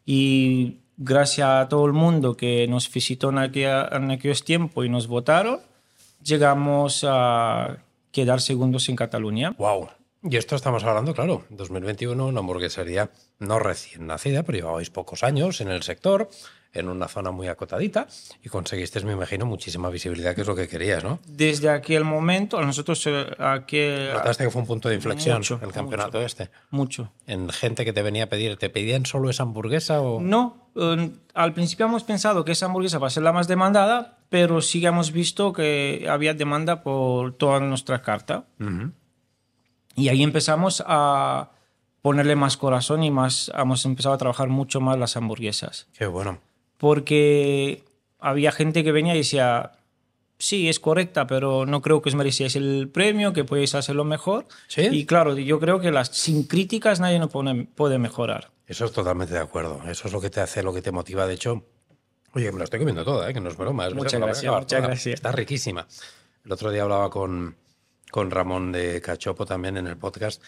[0.07, 5.05] Y gracias a todo el mundo que nos visitó en, en aquellos tiempos y nos
[5.05, 5.59] votaron,
[6.23, 7.77] llegamos a
[8.13, 9.51] quedar segundos en Cataluña.
[9.57, 9.89] ¡Wow!
[10.21, 15.59] Y esto estamos hablando, claro, 2021, una hamburguesería no recién nacida, pero llevabais pocos años
[15.59, 16.29] en el sector,
[16.73, 18.07] en una zona muy acotadita,
[18.43, 21.19] y conseguiste, me imagino, muchísima visibilidad, que es lo que querías, ¿no?
[21.27, 24.11] Desde aquel momento, nosotros eh, aquel...
[24.13, 26.49] ¿Notaste que fue un punto de inflexión el campeonato este?
[26.71, 27.11] Mucho.
[27.27, 30.19] ¿En gente que te venía a pedir, te pedían solo esa hamburguesa o...?
[30.19, 30.71] No,
[31.33, 34.83] al principio hemos pensado que esa hamburguesa va a ser la más demandada, pero sí
[34.85, 38.45] hemos visto que había demanda por toda nuestra carta.
[39.95, 41.51] Y ahí empezamos a
[42.01, 45.87] ponerle más corazón y más hemos empezado a trabajar mucho más las hamburguesas.
[45.93, 46.39] Qué bueno.
[46.83, 47.81] Porque
[48.19, 49.71] había gente que venía y decía,
[50.37, 54.47] sí, es correcta, pero no creo que os merecíais el premio, que podéis hacerlo mejor.
[54.67, 54.89] ¿Sí?
[54.91, 58.51] Y claro, yo creo que las, sin críticas nadie no puede, puede mejorar.
[58.67, 59.81] Eso es totalmente de acuerdo.
[59.87, 61.25] Eso es lo que te hace, lo que te motiva.
[61.25, 61.63] De hecho,
[62.33, 63.33] oye, me lo estoy comiendo toda, ¿eh?
[63.33, 63.89] que no es broma.
[63.91, 65.13] muchas gracias, muchas gracias.
[65.13, 65.87] Está riquísima.
[66.43, 67.55] El otro día hablaba con,
[68.11, 70.43] con Ramón de Cachopo también en el podcast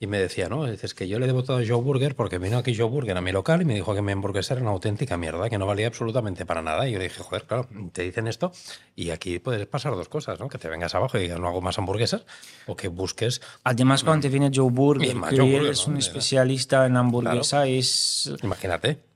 [0.00, 0.64] y me decía, ¿no?
[0.64, 3.20] Dices que yo le he votado a Joe Burger porque vino aquí Joe Burger a
[3.20, 5.88] mi local y me dijo que mi hamburguesa era una auténtica mierda, que no valía
[5.88, 6.88] absolutamente para nada.
[6.88, 8.52] Y yo le dije, joder, claro, te dicen esto
[8.94, 10.48] y aquí puedes pasar dos cosas, ¿no?
[10.48, 12.24] Que te vengas abajo y digas, no hago más hamburguesas
[12.66, 13.40] o que busques...
[13.64, 18.32] Además, cuando te viene Joe Burger, que es un especialista en hamburguesa, es...
[18.42, 19.07] Imagínate.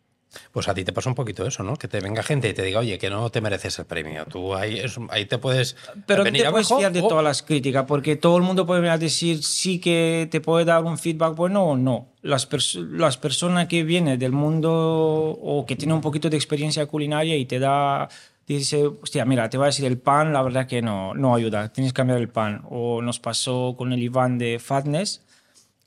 [0.50, 1.76] Pues a ti te pasa un poquito eso, ¿no?
[1.76, 4.24] Que te venga gente y te diga, oye, que no te mereces el premio.
[4.26, 5.76] Tú ahí, ahí te puedes.
[6.06, 8.92] Pero venir te puedes fiar de todas las críticas, porque todo el mundo puede venir
[8.92, 12.08] a decir sí que te puede dar un feedback bueno o no.
[12.22, 17.36] Las, las personas que vienen del mundo o que tienen un poquito de experiencia culinaria
[17.36, 18.08] y te da.
[18.46, 21.72] Dice, hostia, mira, te voy a decir el pan, la verdad que no, no ayuda,
[21.72, 22.62] tienes que cambiar el pan.
[22.68, 25.22] O nos pasó con el Iván de Fatness,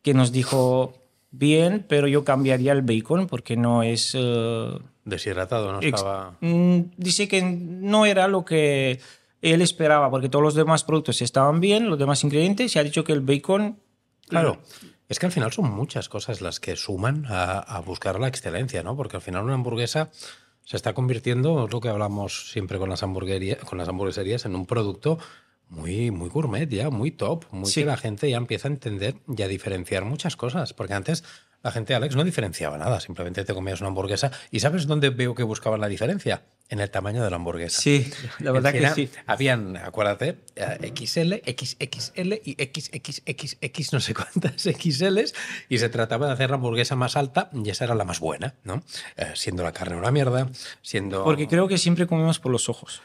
[0.01, 0.93] que nos dijo,
[1.37, 4.15] bien, pero yo cambiaría el bacon porque no es...
[4.15, 6.37] Uh, Deshidratado, no estaba...
[6.41, 8.99] Mm, dice que no era lo que
[9.41, 13.03] él esperaba, porque todos los demás productos estaban bien, los demás ingredientes, y ha dicho
[13.03, 13.79] que el bacon...
[14.27, 14.59] Claro.
[15.07, 18.81] Es que al final son muchas cosas las que suman a, a buscar la excelencia,
[18.81, 18.95] ¿no?
[18.95, 20.09] Porque al final una hamburguesa
[20.65, 24.55] se está convirtiendo, es lo que hablamos siempre con las, hamburguerías, con las hamburgueserías, en
[24.55, 25.19] un producto
[25.69, 29.41] muy, muy gourmet ya, muy top, muy que la gente ya empieza a entender y
[29.41, 30.73] a diferenciar muchas cosas.
[30.73, 31.23] Porque antes
[31.65, 34.29] la gente, Alex, no diferenciaba nada, simplemente te comías una hamburguesa.
[34.51, 36.43] ¿Y sabes dónde veo que buscaban la diferencia?
[36.69, 37.81] En el tamaño de la hamburguesa.
[37.81, 39.09] Sí, la verdad que sí.
[39.25, 45.33] Habían, acuérdate, XL, XXL y XXXX, no sé cuántas XLs,
[45.67, 48.53] y se trataba de hacer la hamburguesa más alta y esa era la más buena,
[48.63, 48.83] ¿no?
[49.17, 50.47] Eh, siendo la carne una mierda,
[50.83, 51.23] siendo...
[51.23, 53.01] Porque creo que siempre comemos por los ojos.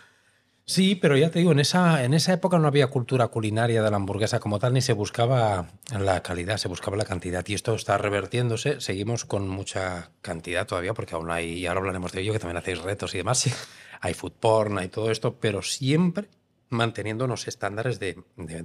[0.65, 3.91] Sí, pero ya te digo, en esa, en esa época no había cultura culinaria de
[3.91, 7.45] la hamburguesa como tal, ni se buscaba la calidad, se buscaba la cantidad.
[7.49, 8.81] Y esto está revertiéndose.
[8.81, 12.59] Seguimos con mucha cantidad todavía, porque aún hay, y ahora hablaremos de ello, que también
[12.59, 13.49] hacéis retos y demás.
[14.03, 16.29] Hay food porn, hay todo esto, pero siempre
[16.71, 18.23] manteniendo unos estándares de,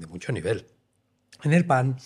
[0.08, 0.68] mucho nivel.
[1.44, 1.98] En el pan,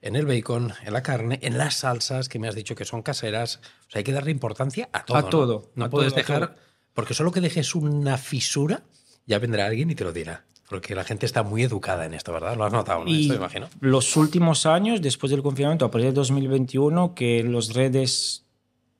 [0.00, 3.02] en el bacon, en la carne, en las salsas, que me has dicho que son
[3.02, 3.60] caseras.
[3.88, 5.18] O sea, hay que darle importancia a todo.
[5.18, 5.70] A todo.
[5.74, 6.56] No, puedes dejar,
[6.94, 8.84] porque solo que dejes una fisura
[9.28, 10.44] ya vendrá alguien y te lo dirá.
[10.68, 12.56] Porque la gente está muy educada en esto, ¿verdad?
[12.56, 13.10] Lo has notado, ¿no?
[13.10, 13.68] esto, imagino.
[13.80, 18.44] Los últimos años, después del confinamiento, a partir de 2021, que los redes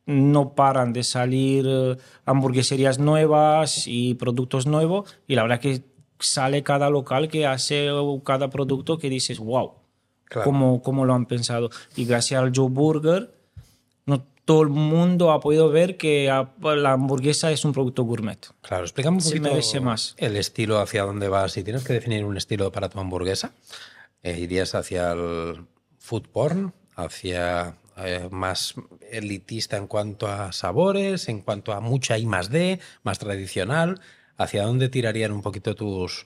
[0.06, 5.14] no paran de salir eh, hamburgueserías nuevas y productos nuevos.
[5.26, 5.82] Y la verdad que
[6.18, 7.90] sale cada local que hace
[8.24, 9.74] cada producto que dices, wow,
[10.44, 11.68] cómo, cómo lo han pensado.
[11.96, 13.38] Y gracias al Joe Burger,
[14.48, 16.32] todo el mundo ha podido ver que
[16.62, 18.38] la hamburguesa es un producto gourmet.
[18.62, 20.14] Claro, explícame un poquito más.
[20.16, 21.52] el estilo hacia dónde vas.
[21.52, 23.52] Si tienes que definir un estilo para tu hamburguesa,
[24.22, 25.66] eh, ¿irías hacia el
[25.98, 28.72] food porn, hacia eh, más
[29.11, 34.00] elitista en cuanto a sabores, en cuanto a mucha I más D, más tradicional?
[34.38, 36.24] ¿Hacia dónde tirarían un poquito tus...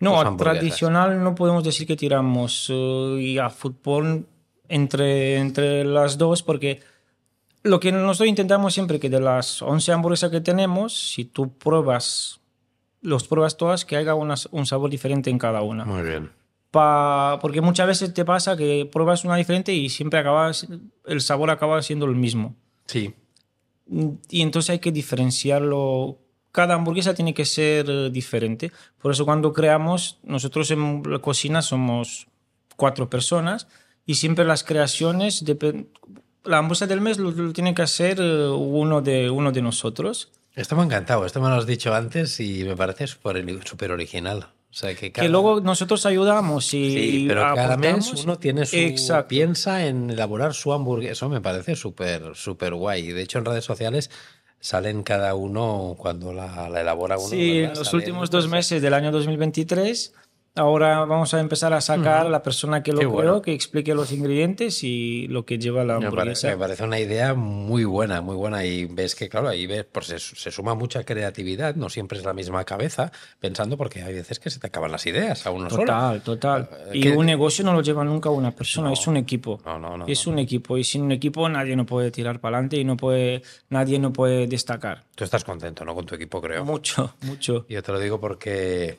[0.00, 4.26] No, tradicional no podemos decir que tiramos eh, y a food porn
[4.68, 6.80] entre, entre las dos porque
[7.64, 12.40] lo que nosotros intentamos siempre que de las 11 hamburguesas que tenemos, si tú pruebas,
[13.00, 15.84] los pruebas todas, que haya un sabor diferente en cada una.
[15.84, 16.30] Muy bien.
[16.70, 20.68] Pa, porque muchas veces te pasa que pruebas una diferente y siempre acabas,
[21.06, 22.54] el sabor acaba siendo el mismo.
[22.84, 23.14] Sí.
[24.28, 26.18] Y entonces hay que diferenciarlo.
[26.52, 28.72] Cada hamburguesa tiene que ser diferente.
[29.00, 32.26] Por eso cuando creamos, nosotros en la cocina somos
[32.76, 33.68] cuatro personas
[34.04, 35.44] y siempre las creaciones
[36.44, 40.30] la hamburguesa del mes lo, lo tiene que hacer eh, uno de, uno de nosotros.
[40.54, 44.46] Esto me ha encantado, esto me lo has dicho antes y me parece súper original.
[44.70, 48.66] O sea, que, cada- Que luego nosotros ayudamos y Sí, pero cada mes uno tiene
[48.66, 49.28] su, Exacto.
[49.28, 51.12] piensa en elaborar su hamburguesa.
[51.12, 53.12] Eso me parece súper súper guay.
[53.12, 54.10] De hecho, en redes sociales
[54.58, 57.28] salen cada uno cuando la, la elabora uno.
[57.28, 60.12] Sí, en los últimos dos meses del año 2023.
[60.56, 63.42] Ahora vamos a empezar a sacar a la persona que lo Qué creó, bueno.
[63.42, 66.46] que explique los ingredientes y lo que lleva la hamburguesa.
[66.46, 68.64] me parece una idea muy buena, muy buena.
[68.64, 72.24] Y ves que, claro, ahí ves, pues se, se suma mucha creatividad, no siempre es
[72.24, 75.68] la misma cabeza, pensando porque hay veces que se te acaban las ideas a uno
[75.68, 75.82] solo.
[75.86, 76.68] Total, total.
[76.86, 78.94] Eh, Y ¿qué- un negocio no lo lleva nunca una persona, No.
[78.94, 79.60] es un equipo.
[79.64, 80.34] No, no, no, es no.
[80.34, 83.42] un equipo y sin un equipo nadie no puede tirar para adelante y no puede,
[83.70, 85.02] nadie no puede destacar.
[85.16, 85.96] Tú estás contento, ¿no?
[85.96, 86.64] Con tu equipo, creo.
[86.64, 87.66] Mucho, mucho.
[87.68, 88.96] Yo te lo digo porque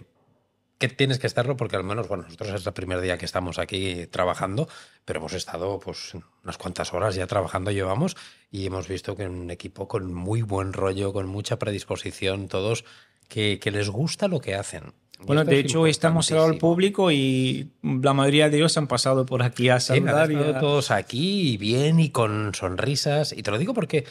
[0.77, 3.59] que tienes que estarlo porque al menos, bueno, nosotros es el primer día que estamos
[3.59, 4.67] aquí trabajando,
[5.05, 8.17] pero hemos estado pues unas cuantas horas ya trabajando llevamos
[8.51, 12.83] y hemos visto que un equipo con muy buen rollo, con mucha predisposición, todos
[13.29, 14.93] que, que les gusta lo que hacen.
[15.19, 19.43] Bueno, de hecho, estamos cerrado al público y la mayoría de ellos han pasado por
[19.43, 20.29] aquí a Sí, han saludar.
[20.29, 23.31] y estado a- todos aquí y bien y con sonrisas.
[23.31, 24.03] Y te lo digo porque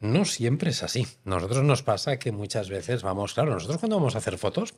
[0.00, 1.06] no siempre es así.
[1.24, 4.74] Nosotros nos pasa que muchas veces vamos, claro, nosotros cuando vamos a hacer fotos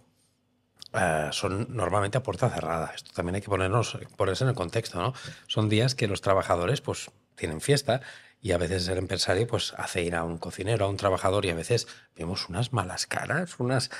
[0.95, 2.93] eh, son normalmente a puerta cerrada.
[2.95, 5.15] Esto también hay que ponernos, ponerse en el contexto, ¿no?
[5.47, 8.03] Son días que los trabajadores pues tienen fiesta
[8.43, 11.51] y a veces el empresario pues hace ir a un cocinero, a un trabajador y
[11.51, 13.91] a veces vemos unas malas caras, unas...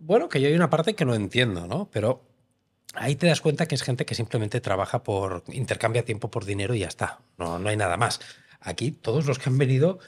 [0.00, 1.88] Bueno, que yo hay una parte que no entiendo, ¿no?
[1.92, 2.24] Pero
[2.94, 6.74] ahí te das cuenta que es gente que simplemente trabaja por, intercambia tiempo por dinero
[6.74, 7.20] y ya está.
[7.36, 8.20] No, no hay nada más.
[8.60, 9.98] Aquí todos los que han venido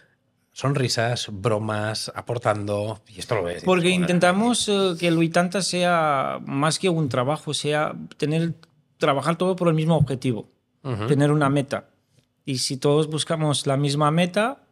[0.60, 3.62] son risas, bromas, aportando, y esto lo ves.
[3.64, 8.54] Porque intentamos eh, que el Uitanta sea más que un trabajo, sea tener,
[8.98, 10.48] trabajar todo por el mismo objetivo,
[11.08, 11.88] tener una meta.
[12.44, 14.64] Y si todos buscamos la misma meta,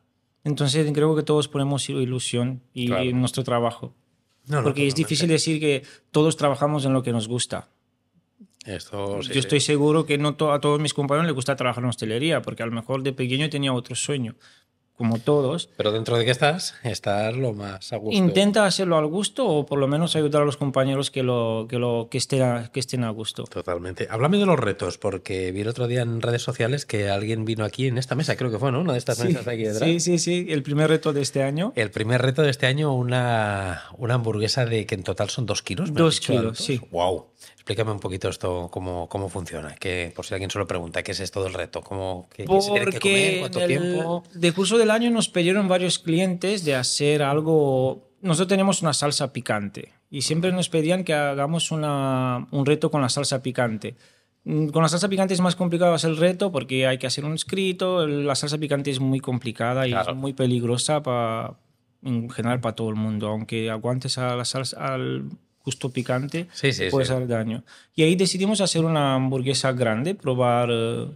[0.44, 3.04] entonces creo que todos ponemos ilusión y Claro.
[3.04, 3.94] en nuestro trabajo.
[4.46, 7.68] No, no, Porque es difícil decir que todos trabajamos en lo que nos gusta.
[8.66, 11.82] Esto, sí, Yo estoy seguro que no to- a todos mis compañeros les gusta trabajar
[11.84, 14.34] en hostelería, porque a lo mejor de pequeño tenía otro sueño,
[14.98, 15.70] como todos.
[15.76, 18.18] Pero dentro de que estás, estar lo más a gusto.
[18.18, 21.78] Intenta hacerlo al gusto o por lo menos ayudar a los compañeros que, lo, que,
[21.78, 23.44] lo, que, estén, a, que estén a gusto.
[23.44, 24.08] Totalmente.
[24.10, 27.64] Háblame de los retos, porque vi el otro día en redes sociales que alguien vino
[27.64, 28.80] aquí en esta mesa, creo que fue, ¿no?
[28.80, 29.88] Una de estas mesas de aquí detrás.
[29.88, 30.46] sí, sí, sí.
[30.50, 31.72] El primer reto de este año.
[31.76, 35.62] El primer reto de este año, una, una hamburguesa de que en total son dos
[35.62, 35.92] kilos.
[35.92, 36.80] ¿me has Dos kilos, sí.
[36.90, 37.26] Wow.
[37.68, 39.74] Explícame un poquito esto, cómo, cómo funciona.
[39.74, 41.82] Que, por si alguien se lo pregunta, ¿qué es esto del reto?
[41.82, 43.40] ¿Cómo, qué, qué se tiene que comer?
[43.40, 44.22] Porque ¿Cuánto el tiempo?
[44.32, 48.08] decurso del año nos pidieron varios clientes de hacer algo.
[48.22, 53.02] Nosotros tenemos una salsa picante y siempre nos pedían que hagamos una, un reto con
[53.02, 53.96] la salsa picante.
[54.44, 57.26] Mm, Con la salsa picante es más complicado hacer el reto porque hay que hacer
[57.26, 58.06] un escrito.
[58.06, 60.12] La salsa picante es muy complicada y Claro.
[60.12, 61.58] es muy peligrosa para,
[62.02, 63.28] en general para todo el mundo.
[63.28, 65.24] Aunque aguantes a la salsa, al
[65.68, 67.12] gusto picante, Sí, puede sí.
[67.12, 67.62] hacer daño.
[67.94, 71.06] Y ahí decidimos hacer una hamburguesa grande, probar, eh,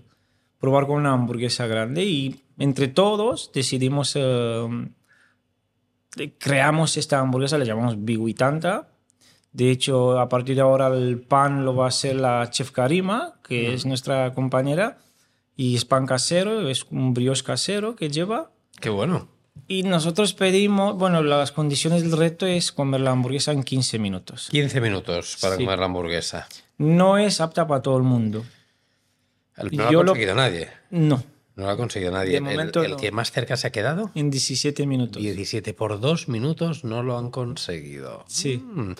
[0.61, 4.15] probar con una hamburguesa grande y entre todos decidimos,
[6.17, 8.89] de- creamos esta hamburguesa, le llamamos Big Tanta.
[9.53, 13.35] De hecho, a partir de ahora el pan lo va a hacer la chef Karima,
[13.47, 14.99] que es nuestra compañera,
[15.57, 18.51] y es pan casero, es un brioche casero que lleva.
[18.81, 19.29] Qué bueno.
[19.69, 24.49] Y nosotros pedimos, bueno, las condiciones del reto es comer la hamburguesa en 15 minutos.
[24.51, 25.65] 15 minutos para Sí.
[25.65, 26.49] comer la hamburguesa.
[26.79, 28.45] No es apta para todo el mundo.
[29.57, 30.69] El- No lo ha lo- conseguido nadie.
[30.91, 31.23] No,
[31.55, 32.31] No lo ha conseguido nadie.
[32.31, 32.97] De El- momento el, no.
[32.97, 35.23] que más cerca se ha quedado, en 17 minutos.
[35.23, 38.25] 17 por 2 minutos, no lo han conseguido.
[38.27, 38.57] Sí.
[38.57, 38.95] Mm.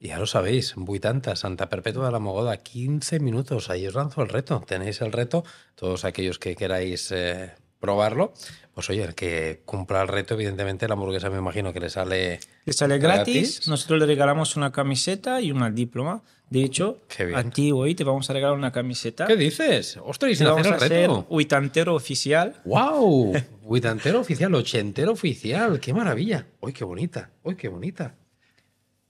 [0.00, 3.68] Ya lo sabéis, Buitanta, Santa Perpetua de la Mogoda, 15 minutos.
[3.68, 4.64] Ahí os lanzo el reto.
[4.66, 8.32] Tenéis el reto, todos aquellos que queráis eh, probarlo.
[8.74, 12.38] Pues oye, el que cumpla el reto, evidentemente la hamburguesa me imagino que le sale
[12.64, 13.34] Le sale gratis.
[13.34, 13.68] gratis.
[13.68, 16.22] Nosotros le regalamos una camiseta y una diploma.
[16.48, 17.00] De hecho,
[17.34, 19.26] a ti hoy te vamos a regalar una camiseta.
[19.26, 19.98] ¿Qué dices?
[20.04, 21.26] Ostras, y sin vamos hacer a el hacer reto.
[21.30, 22.60] uitantero oficial.
[22.64, 23.32] ¡Wow!
[23.62, 25.78] Buitantero oficial, ochentero oficial.
[25.80, 26.46] ¡Qué maravilla!
[26.60, 27.30] ¡Uy, qué bonita!
[27.42, 28.16] ¡Uy, qué bonita!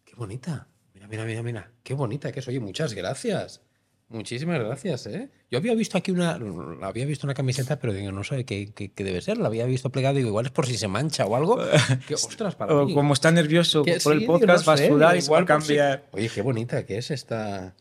[0.04, 0.66] ¡Qué bonita!
[0.94, 1.70] Mira, mira, mira, mira.
[1.82, 2.48] ¡Qué bonita que es!
[2.48, 3.62] Oye, muchas gracias.
[4.10, 5.28] Muchísimas gracias, ¿eh?
[5.50, 6.36] Yo había visto aquí una...
[6.82, 9.38] Había visto una camiseta, pero digo, no sé qué, qué- qué debe ser.
[9.38, 11.58] La había visto plegada, digo, igual es por si se mancha o algo.
[12.08, 12.94] Que, ostras, para O mí.
[12.94, 15.40] como está nervioso por sí, el podcast, no va a sudar y se va a
[15.42, 16.04] igual por si- cambiar.
[16.10, 17.74] Oye, qué bonita que es esta...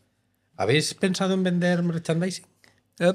[0.56, 2.46] ¿Habéis pensado en vender merchandising?
[3.00, 3.12] Eh,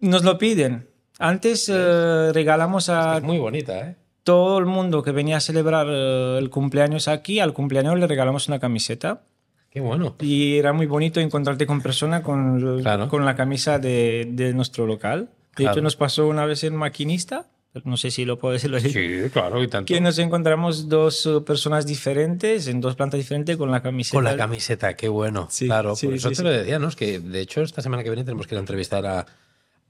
[0.00, 0.88] Nos lo piden.
[1.20, 3.96] Antes eh, regalamos a Es muy bonita, ¿eh?
[4.24, 8.48] todo el mundo que venía a celebrar eh, el cumpleaños aquí, al cumpleaños le regalamos
[8.48, 9.22] una camiseta.
[9.70, 10.16] Qué bueno.
[10.20, 13.08] Y era muy bonito encontrarte con persona con, Claro.
[13.08, 15.28] con la camisa de, de nuestro local.
[15.56, 15.72] De Claro.
[15.72, 17.46] hecho, nos pasó una vez en Maquinista,
[17.84, 18.80] no sé si lo puedo decir.
[18.80, 19.92] Sí, claro, y tanto.
[19.92, 24.16] Que nos encontramos dos eh, personas diferentes, en dos plantas diferentes, con la camiseta.
[24.16, 25.48] Con la camiseta, qué bueno.
[25.50, 26.88] Sí, claro, sí, por eso sí, te lo decía, ¿no?
[26.88, 29.26] Es que de hecho esta semana que viene tenemos que ir a entrevistar a,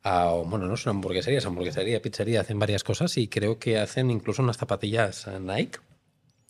[0.03, 3.79] a- bueno, no es una hamburguesería, es hamburguesería, pizzería, hacen varias cosas y creo que
[3.79, 5.79] hacen incluso unas zapatillas Nike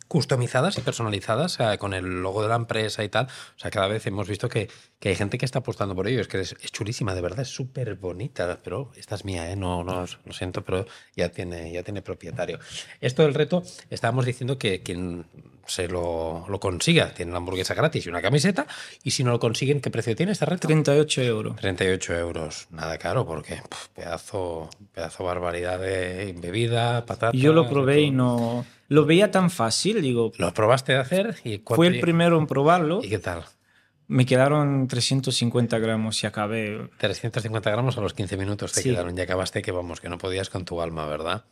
[0.08, 3.26] customizadas y personalizadas con el logo de la empresa y tal.
[3.26, 4.68] O sea, cada vez hemos visto que,
[4.98, 6.20] que hay gente que está apostando por ello.
[6.20, 8.58] Es que es chulísima, de verdad, es súper bonita.
[8.64, 9.56] Pero esta es mía, ¿eh?
[9.56, 12.58] No, no, lo siento, pero ya tiene, ya tiene propietario.
[13.00, 15.26] Esto del reto, estábamos diciendo que quien
[15.68, 18.66] se lo, lo consiga tiene una hamburguesa gratis y una camiseta.
[19.04, 20.66] Y si no lo consiguen, ¿qué precio tiene este reto?
[20.66, 21.56] 38 euros.
[21.56, 22.66] 38 euros.
[22.70, 27.36] Nada caro, porque pf, pedazo, pedazo barbaridad de bebida, patata.
[27.36, 28.66] Yo lo probé y no.
[28.88, 30.32] Lo veía tan fácil, digo.
[30.38, 31.36] ¿Lo probaste de hacer?
[31.44, 33.00] ¿Y cuánto- Fue el primero en probarlo.
[33.04, 33.44] ¿Y qué tal?
[34.10, 36.88] Me quedaron 350 gramos y acabé.
[36.96, 38.88] 350 gramos a los 15 minutos te Sí.
[38.88, 41.44] quedaron y acabaste que vamos, que no podías con tu alma, ¿verdad?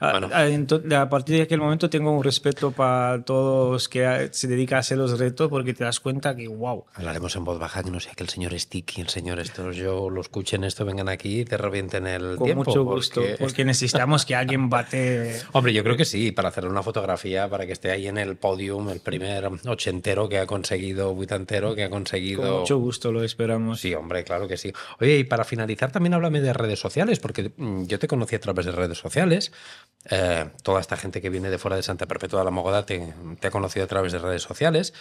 [0.00, 0.28] A, Bueno.
[0.32, 4.46] a- ento- a partir de aquel momento tengo un respeto para todos que a- se
[4.46, 6.84] dedican a hacer los retos porque te das cuenta que, wow.
[6.94, 10.08] Hablaremos en voz baja, que no sea que el señor Sticky, el señor esto, yo
[10.10, 12.64] lo escuchen esto, vengan aquí y te revienten el Con tiempo.
[12.64, 15.40] mucho gusto, porque- porque necesitamos que alguien bate.
[15.52, 18.36] Hombre, yo creo que sí, para hacer una fotografía, para que esté ahí en el
[18.36, 22.42] podium, el primer ochentero que ha conseguido, buitantero que ha conseguido...
[22.42, 23.80] Con mucho gusto lo esperamos.
[23.80, 24.72] Sí, hombre, claro que sí.
[25.00, 28.40] Oye, y para finalizar también háblame de redes sociales, porque mm, yo te conocí a
[28.40, 29.52] través de redes sociales.
[30.10, 33.12] Eh, toda esta gente que viene de fuera de Santa Perpetua de la Mogoda te,
[33.40, 34.94] te ha conocido a través de redes sociales.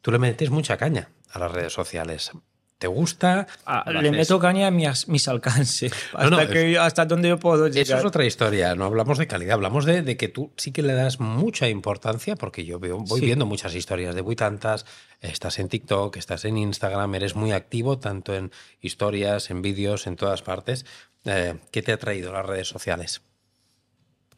[0.00, 2.30] Tú le metes mucha caña a las redes sociales.
[2.78, 3.46] ¿Te gusta?
[3.64, 7.38] Ah, ¿Lo le meto caña a mis, mis alcances, hasta, no, que, hasta donde yo
[7.38, 7.82] puedo llegar.
[7.82, 10.82] Eso es otra historia, no hablamos de calidad, hablamos de, de que tú sí que
[10.82, 13.26] le das mucha importancia, porque yo veo, voy Sí.
[13.26, 14.84] viendo muchas historias de buitantas,
[15.22, 20.16] estás en TikTok, estás en Instagram, eres muy activo tanto en historias, en vídeos, en
[20.16, 20.84] todas partes.
[21.24, 23.22] Eh, ¿Qué te ha traído las redes sociales?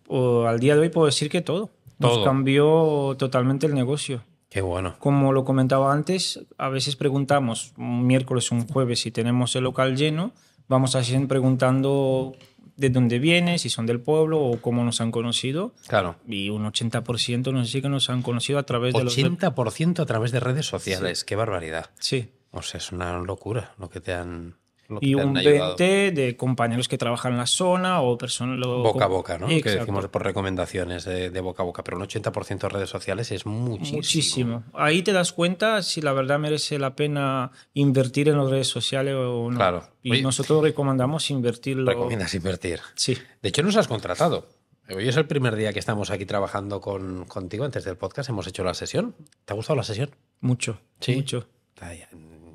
[0.09, 1.71] O al día de hoy puedo decir que todo.
[2.01, 2.17] Todo.
[2.17, 4.23] Nos cambió totalmente el negocio.
[4.49, 4.97] Qué bueno.
[4.99, 9.65] Como lo comentaba antes, a veces preguntamos un miércoles o un jueves si tenemos el
[9.65, 10.33] local lleno,
[10.69, 12.35] vamos a seguir preguntando
[12.77, 15.75] de dónde viene, si son del pueblo o cómo nos han conocido.
[15.89, 16.17] Claro.
[16.27, 19.19] Y un 80% nos dice que nos han conocido a través de los...
[19.19, 21.91] 80% a través de redes sociales, qué barbaridad.
[21.99, 22.31] Sí.
[22.51, 24.57] O sea, es una locura lo que te han,
[25.01, 25.77] Y un ayudado.
[25.77, 28.59] 20 de compañeros que trabajan en la zona o personas...
[28.59, 29.47] Boca a boca, ¿no?
[29.47, 29.81] Que Exacto.
[29.81, 33.45] decimos por recomendaciones de, de boca a boca, pero un 80% de redes sociales es
[33.45, 33.99] muchísimo.
[33.99, 34.65] Muchísimo.
[34.73, 39.15] Ahí te das cuenta si la verdad merece la pena invertir en las redes sociales
[39.15, 39.57] o no.
[39.57, 39.85] Claro.
[40.03, 41.91] Y Oye, nosotros recomendamos invertirlo.
[41.91, 42.81] Recomiendas invertir.
[42.95, 43.19] Sí.
[43.43, 44.49] De hecho, nos has contratado.
[44.91, 48.31] Hoy es el primer día que estamos aquí trabajando con, contigo antes del podcast.
[48.31, 49.15] Hemos hecho la sesión.
[49.45, 50.11] ¿Te ha gustado la sesión?
[50.41, 50.81] Mucho.
[51.01, 51.17] Sí.
[51.17, 51.47] Mucho.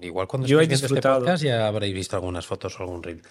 [0.03, 1.19] Igual cuando Yo he este disfrutado.
[1.19, 3.21] podcast ya habréis visto algunas fotos o algún reel.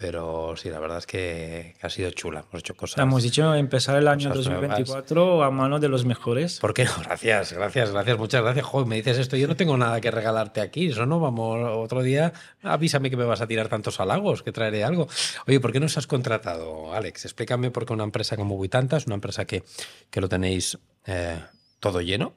[0.00, 2.44] Pero sí, la verdad es que ha sido chula.
[2.48, 3.02] Hemos hecho cosas.
[3.02, 4.68] Hemos dicho empezar el año cosas nuevas.
[4.78, 6.60] 2024 a mano de los mejores.
[6.60, 6.92] ¿Por qué no?
[7.04, 8.64] Gracias, gracias, gracias, muchas gracias.
[8.64, 10.86] Joder, me dices esto, yo no tengo nada que regalarte aquí.
[10.86, 14.84] Eso no, vamos, otro día avísame que me vas a tirar tantos halagos, que traeré
[14.84, 15.08] algo.
[15.48, 17.24] Oye, ¿por qué nos has contratado, Alex?
[17.24, 19.64] Explícame por qué una empresa como Buitanta es una empresa que,
[20.10, 21.40] que lo tenéis eh,
[21.80, 22.34] todo lleno,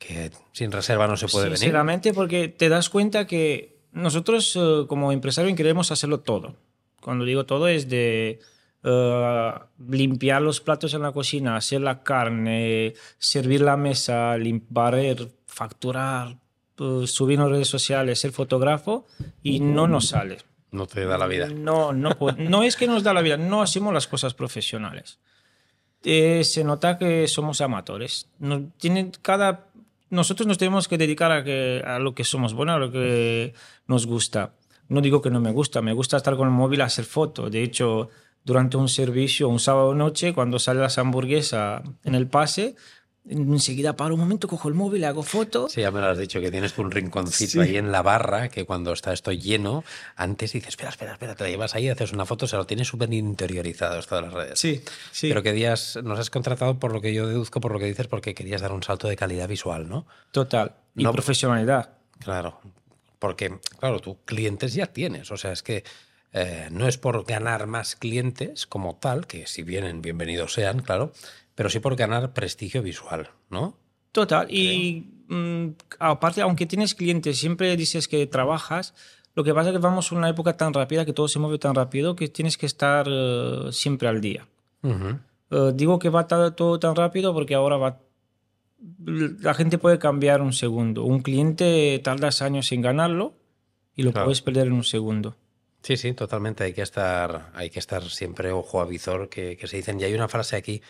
[0.00, 1.58] que sin reserva no se puede venir.
[1.58, 6.56] Sinceramente, porque te das cuenta que nosotros eh, como empresarios queremos hacerlo todo.
[7.02, 8.40] Cuando digo todo es de
[8.82, 9.52] eh,
[9.88, 16.38] limpiar los platos en la cocina, hacer la carne, servir la mesa, lim- barrer, facturar,
[16.78, 19.06] eh, subir en las redes sociales, ser fotógrafo
[19.42, 20.38] y no nos sale.
[20.72, 21.48] No te da la vida.
[21.48, 25.18] No, no, no es que nos da la vida, no hacemos las cosas profesionales.
[26.02, 28.28] Eh, se nota que somos amatores.
[28.38, 29.66] Nos, tienen cada,
[30.10, 33.54] nosotros nos tenemos que dedicar a, que, a lo que somos buenos, a lo que
[33.86, 34.54] nos gusta.
[34.88, 37.50] No digo que no me gusta, me gusta estar con el móvil a hacer fotos.
[37.50, 38.10] De hecho,
[38.44, 42.74] durante un servicio, un sábado noche, cuando sale las hamburguesas en el pase,
[43.28, 45.72] enseguida paro un momento, cojo el móvil, hago fotos.
[45.72, 47.58] Sí, ya me lo has dicho, que tienes tú un rinconcito Sí.
[47.60, 49.84] ahí en la barra, que cuando está esto lleno,
[50.16, 52.88] antes dices, espera, espera, espera, te la llevas ahí, haces una foto, se lo tienes
[52.88, 54.58] súper interiorizado esto de las redes.
[54.58, 55.28] Sí, sí.
[55.28, 58.34] Pero querías, nos has contratado por lo que yo deduzco, por lo que dices, porque
[58.34, 60.06] querías dar un salto de calidad visual, ¿no?
[60.32, 60.74] Total.
[60.96, 61.90] Y No- profesionalidad.
[62.20, 62.60] Claro,
[63.18, 65.84] porque, claro, tú clientes ya tienes, o sea, es que
[66.32, 71.12] eh, no es por ganar más clientes como tal, que si vienen, bienvenidos sean, claro,
[71.60, 73.76] pero sí por ganar prestigio visual, ¿no?
[74.12, 74.46] Total.
[74.50, 75.66] Y mm,
[75.98, 78.94] aparte, aunque tienes clientes, siempre dices que trabajas.
[79.34, 81.58] Lo que pasa es que vamos a una época tan rápida, que todo se mueve
[81.58, 84.48] tan rápido, que tienes que estar eh, siempre al día.
[84.82, 87.98] Eh, digo que va todo tan rápido porque ahora va.
[89.42, 91.04] La gente puede cambiar un segundo.
[91.04, 93.34] Un cliente tardas años en ganarlo
[93.94, 94.24] y lo Claro.
[94.28, 95.36] puedes perder en un segundo.
[95.82, 96.64] Sí, sí, totalmente.
[96.64, 100.00] Hay que estar, hay que estar siempre ojo a visor, que, que se dicen.
[100.00, 100.80] Y hay una frase aquí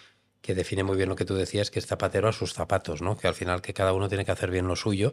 [0.40, 3.16] que define muy bien lo que tú decías, que es zapatero a sus zapatos, ¿no?
[3.16, 5.12] Que al final que cada uno tiene que hacer bien lo suyo.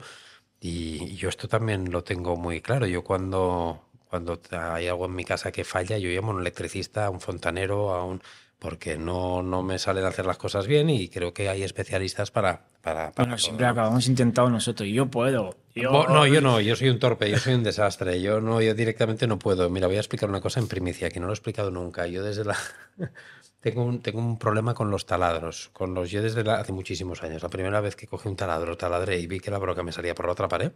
[0.59, 2.88] Y yo esto también lo tengo muy claro.
[2.88, 7.05] Yo cuando, cuando hay algo en mi casa que falla, yo llamo a un electricista,
[7.05, 8.21] a un fontanero, a un
[8.59, 12.32] porque no, no me salen a hacer las cosas bien y creo que hay especialistas
[12.32, 12.61] para...
[12.82, 13.71] para, para bueno, siempre ¿no?
[13.71, 14.89] acabamos intentado nosotros.
[14.89, 15.55] Yo puedo.
[15.75, 15.91] Yo...
[15.91, 19.28] No, yo no, yo soy un torpe, yo soy un desastre, yo no, yo directamente
[19.28, 19.69] no puedo.
[19.69, 22.07] Mira, voy a explicar una cosa en primicia, que no lo he explicado nunca.
[22.07, 22.57] Yo desde la...
[23.60, 27.24] Tengo un, tengo un problema con los taladros, con los yo desde la- hace muchísimos
[27.24, 27.41] años.
[27.41, 30.14] La primera vez que cogí un taladro, taladré y vi que la broca me salía
[30.14, 30.72] por la otra pared,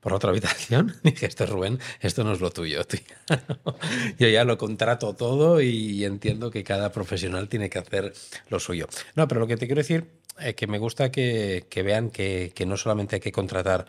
[0.00, 2.84] por la otra habitación, dije, esto es Rubén, esto no es lo tuyo.
[2.84, 3.00] tío".
[4.18, 8.12] yo ya lo contrato todo y entiendo que cada profesional tiene que hacer
[8.50, 8.86] lo suyo.
[9.14, 10.06] No, pero lo que te quiero decir
[10.38, 13.86] es que me gusta que, que vean que, que no solamente hay que contratar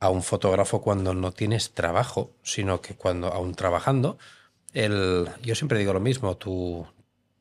[0.00, 4.18] a un fotógrafo cuando no tienes trabajo, sino que cuando aún trabajando,
[4.74, 6.86] el, yo siempre digo lo mismo, tu,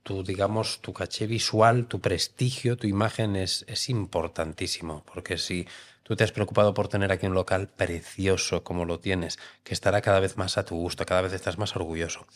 [0.06, 5.68] tu, digamos, tu caché visual, tu prestigio, tu imagen es, es importantísimo, porque si
[6.04, 10.02] tú te has preocupado por tener aquí un local precioso como lo tienes, que estará
[10.02, 12.28] cada vez más a tu gusto, cada vez estás más orgulloso,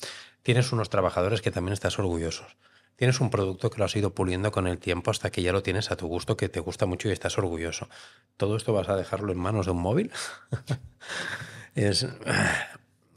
[0.42, 2.58] tienes unos trabajadores que también estás orgullosos,
[2.96, 5.62] tienes un producto que lo has ido puliendo con el tiempo hasta que ya lo
[5.62, 7.88] tienes a tu gusto, que te gusta mucho y estás orgulloso.
[8.36, 10.12] ¿Todo esto vas a dejarlo en manos de un móvil?
[11.76, 12.08] es...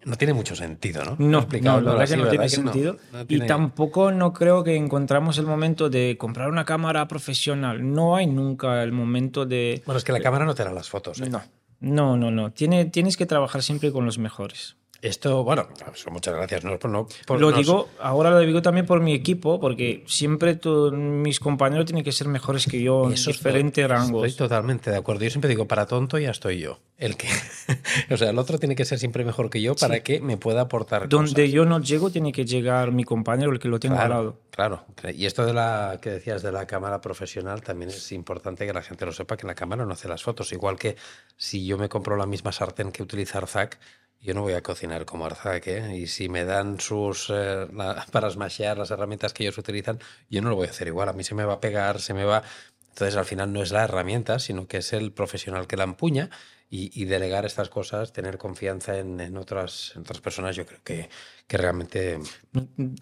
[0.04, 1.16] No tiene mucho sentido, ¿no?
[1.18, 2.96] No, no, la verdad que no tiene sentido.
[3.28, 7.92] Y tampoco no creo que encontramos el momento de comprar una cámara profesional.
[7.92, 9.82] No hay nunca el momento de...
[9.86, 11.20] Bueno, es que la cámara no te da las fotos.
[11.20, 11.30] ¿eh?
[11.30, 11.42] No,
[11.80, 12.50] no, no, no.
[12.52, 14.76] Tiene, tienes que trabajar siempre con los mejores.
[15.02, 16.62] Esto, bueno, eso, muchas gracias.
[16.64, 20.54] No, no, por- lo no- digo, ahora lo digo también por mi equipo, porque siempre
[20.54, 24.24] tu- mis compañeros tienen que ser mejores que yo en diferentes rangos.
[24.28, 25.24] Estoy totalmente de acuerdo.
[25.24, 26.78] Yo siempre digo, para tonto ya estoy yo.
[26.98, 27.26] El que,
[28.12, 30.60] o sea, el otro tiene que ser siempre mejor que yo para que me pueda
[30.60, 31.50] aportar Donde cosas.
[31.50, 34.38] yo no llego, tiene que llegar mi compañero, el que lo tengo al lado.
[34.52, 35.16] Claro, claro.
[35.16, 38.82] Y esto de la que decías de la cámara profesional también es importante que la
[38.82, 40.52] gente lo sepa que la cámara no hace las fotos.
[40.52, 40.94] Igual que
[41.36, 43.80] si yo me compro la misma sartén que utiliza Arzac,
[44.22, 45.96] yo no voy a cocinar como Arzac, ¿eh?
[45.96, 49.98] Y si me dan sus eh, la- para smashear las herramientas que ellos utilizan,
[50.30, 51.08] yo no lo voy a hacer igual.
[51.08, 52.42] A mí se me va a pegar, se me va.
[52.90, 56.28] Entonces al final no es la herramienta, sino que es el profesional que la empuña
[56.70, 60.80] y, y delegar estas cosas, tener confianza en, en otras, en otras personas, yo creo
[60.84, 61.08] que,
[61.46, 62.18] que realmente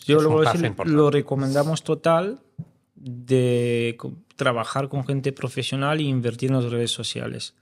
[0.07, 2.41] Yo Es lo voy a decir, lo recomendamos total
[2.95, 3.97] de
[4.37, 7.55] trabajar con gente profesional e invertir en las redes sociales.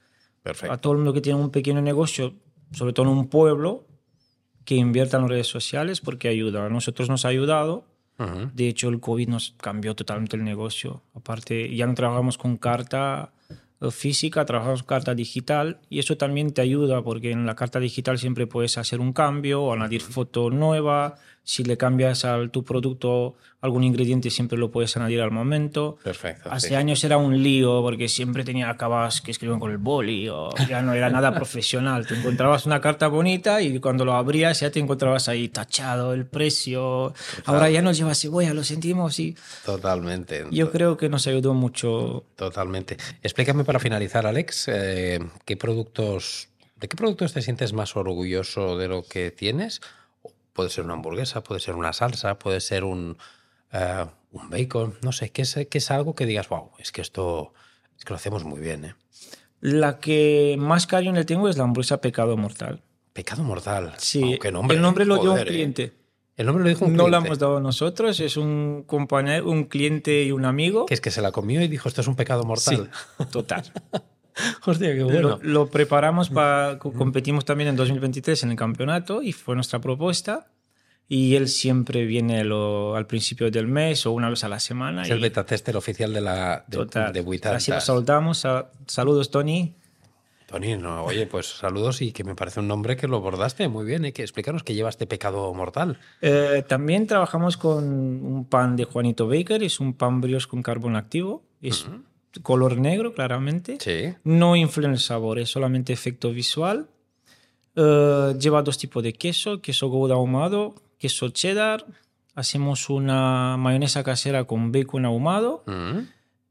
[0.43, 0.73] perfecto.
[0.73, 2.35] A todo el mundo que tiene un pequeño negocio,
[2.73, 3.87] sobre todo en un pueblo,
[4.65, 6.67] que invierta en redes sociales porque ayuda.
[6.67, 7.87] A nosotros nos ha ayudado.
[8.53, 11.03] De hecho, el COVID nos cambió totalmente el negocio.
[11.15, 13.33] Aparte, ya no trabajamos con carta
[13.81, 17.79] eh, física, trabajamos con carta digital y eso también te ayuda porque en la carta
[17.79, 21.15] digital siempre puedes hacer un cambio añadir foto nueva.
[21.49, 25.97] Si le cambias a tu producto algún ingrediente, siempre lo puedes añadir al momento.
[26.05, 26.51] Perfecto.
[26.53, 26.75] Hace sí.
[26.75, 30.83] años era un lío porque siempre tenía acabas que escribían con el boli o ya
[30.83, 32.07] no era nada profesional.
[32.07, 36.27] Te encontrabas una carta bonita y cuando lo abrías ya te encontrabas ahí tachado el
[36.27, 37.15] precio.
[37.47, 39.35] Ahora ya no lleva cebolla, lo sentimos y
[39.65, 40.45] Totalmente.
[40.51, 42.25] yo creo que nos ayudó mucho.
[42.37, 42.99] Totalmente.
[43.23, 48.89] Explícame para finalizar, Alex, eh, ¿qué productos, ¿de qué productos te sientes más orgulloso de
[48.89, 49.81] lo que tienes?
[50.59, 53.17] Puede ser una hamburguesa, puede ser una salsa, puede ser un,
[53.71, 57.01] eh, un bacon, no sé, ¿qué es, qué es algo que digas, wow, es que
[57.01, 57.53] esto
[57.97, 58.95] es que lo hacemos muy bien, ¿eh?
[59.61, 62.83] La que más cariño le tengo es la hamburguesa Pecado Mortal.
[63.13, 63.95] Pecado mortal.
[63.99, 65.45] Sí, qué nombre, el nombre lo dio un ¿eh?
[65.45, 65.93] cliente.
[66.37, 67.21] El nombre lo dijo un No cliente.
[67.21, 70.87] la hemos dado nosotros, es un compañero, un cliente y un amigo.
[70.87, 72.91] Que es que se la comió y dijo, esto es un pecado mortal.
[73.17, 73.63] Sí, total.
[74.67, 75.21] Hostia, qué bueno.
[75.21, 76.79] Lo, lo preparamos para.
[76.79, 80.49] Competimos también en 2023 en el campeonato y fue nuestra propuesta.
[81.11, 85.03] Y él siempre viene lo- al principio del mes o una vez a la semana.
[85.03, 87.13] es y- el beta tester oficial de la de, total.
[87.15, 87.41] de.
[87.55, 88.39] Así lo saludamos.
[88.39, 89.75] Sa- Saludos, Tony.
[90.47, 93.85] Tony, no, oye, pues saludos y que me parece un nombre que lo bordaste muy
[93.85, 94.05] bien.
[94.07, 94.13] ¿eh?
[94.15, 95.99] Que explícanos que lleva este pecado mortal.
[96.23, 99.63] Eh, también trabajamos con un pan de Juanito Baker.
[99.63, 101.43] Es un pan brioche con carbón activo.
[101.61, 101.87] Es
[102.43, 103.79] color negro, claramente.
[103.81, 104.15] Sí.
[104.25, 106.89] No influye en el sabor, es solamente efecto visual.
[107.77, 111.85] Eh, lleva dos tipos de queso, queso gouda ahumado, queso cheddar.
[112.35, 115.99] Hacemos una mayonesa casera con bacon ahumado Mm.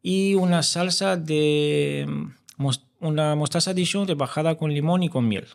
[0.02, 2.06] y una salsa de
[2.58, 5.48] mos- una mostaza Dijon rebajada con limón y con miel.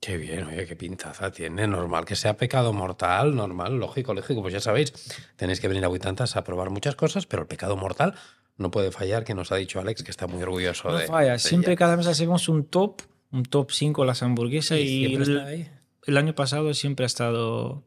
[0.00, 1.66] Qué bien, oye, qué pintaza tiene.
[1.66, 4.40] Normal que sea pecado mortal, normal, lógico, lógico.
[4.42, 4.92] Pues ya sabéis,
[5.36, 8.14] tenéis que venir a Buitantas a probar muchas cosas, pero el pecado mortal
[8.60, 11.06] no puede fallar, que nos ha dicho Alex que está muy orgulloso No de.
[11.06, 11.78] falla, de siempre ella.
[11.78, 13.02] cada mes hacemos un top,
[13.32, 15.70] un top 5 las hamburguesas Y y, siempre el- está ahí.
[16.06, 17.82] el año pasado siempre ha estado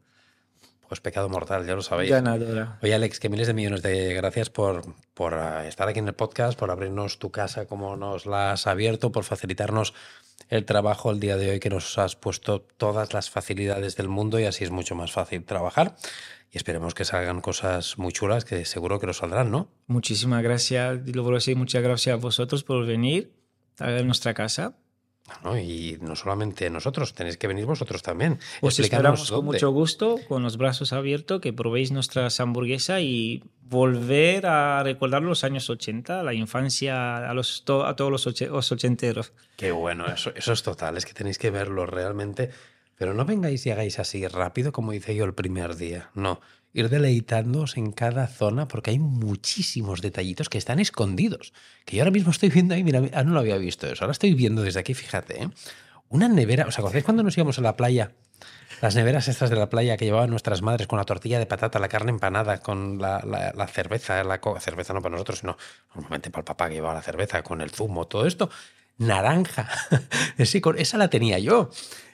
[0.88, 2.10] Pues pecado mortal, ya lo sabéis.
[2.10, 2.78] ganadora.
[2.82, 4.82] Oye, Alex, que miles de millones de gracias por,
[5.14, 8.66] por eh, estar aquí en el podcast, por abrirnos tu casa como nos la has
[8.66, 9.94] abierto, por facilitarnos
[10.48, 14.38] el trabajo el día de hoy, que nos has puesto todas las facilidades del mundo
[14.38, 15.96] y así es mucho más fácil trabajar.
[16.50, 19.68] Y esperemos que salgan cosas muy chulas, que seguro que nos saldrán, ¿no?
[19.86, 23.32] Muchísimas gracias, y lo vuelvo muchas gracias a vosotros por venir
[23.78, 24.76] a nuestra casa.
[25.42, 25.58] ¿No?
[25.58, 28.38] Y no solamente nosotros, tenéis que venir vosotros también.
[28.60, 29.52] Os esperamos con dónde.
[29.52, 35.42] mucho gusto, con los brazos abiertos, que probéis nuestras hamburguesas y volver a recordar los
[35.42, 39.32] años 80, la infancia, a, los, to- a todos los, oche- los ochenteros.
[39.56, 42.50] Qué bueno, eso, eso es total, es que tenéis que verlo realmente.
[42.96, 46.10] Pero no vengáis y hagáis así rápido como hice yo el primer día.
[46.14, 46.40] No,
[46.74, 51.54] ir deleitándoos en cada zona porque hay muchísimos detallitos que están escondidos.
[51.86, 54.04] Que yo ahora mismo estoy viendo ahí, mira, ah, no lo había visto eso.
[54.04, 55.48] Ahora estoy viendo desde aquí, fíjate, ¿eh?
[56.10, 56.66] una nevera.
[56.66, 58.10] ¿Os acordáis cuando nos íbamos a la playa?
[58.82, 61.78] Las neveras estas de la playa que llevaban nuestras madres con la tortilla de patata,
[61.78, 65.56] la carne empanada, con la, la- cerveza, la cerveza no para nosotros, sino
[65.94, 68.50] normalmente para el papá que llevaba la cerveza, con el zumo, todo esto.
[68.98, 69.68] Naranja.
[70.44, 71.70] Sí, esa la tenía yo,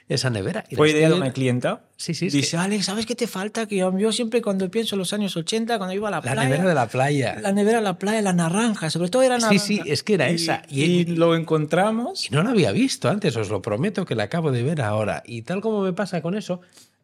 [0.07, 0.63] esa nevera.
[0.69, 1.85] La Fue idea de una clienta.
[1.97, 3.65] Sí, sí, Dice, que- Alex, ¿sabes qué te falta?
[3.67, 6.43] Que yo, siempre cuando pienso en los años 80, cuando iba a la, La playa...
[6.43, 7.39] nevera de la playa.
[7.41, 9.65] La nevera de la playa, la naranja, sobre todo era Sí, naranja.
[9.65, 10.61] sí, es que era Y- esa.
[10.69, 12.27] Y- Y, lo encontramos.
[12.29, 15.23] Y no la había visto antes, os lo prometo que la acabo de ver ahora.
[15.25, 16.61] Y tal como me pasa con eso,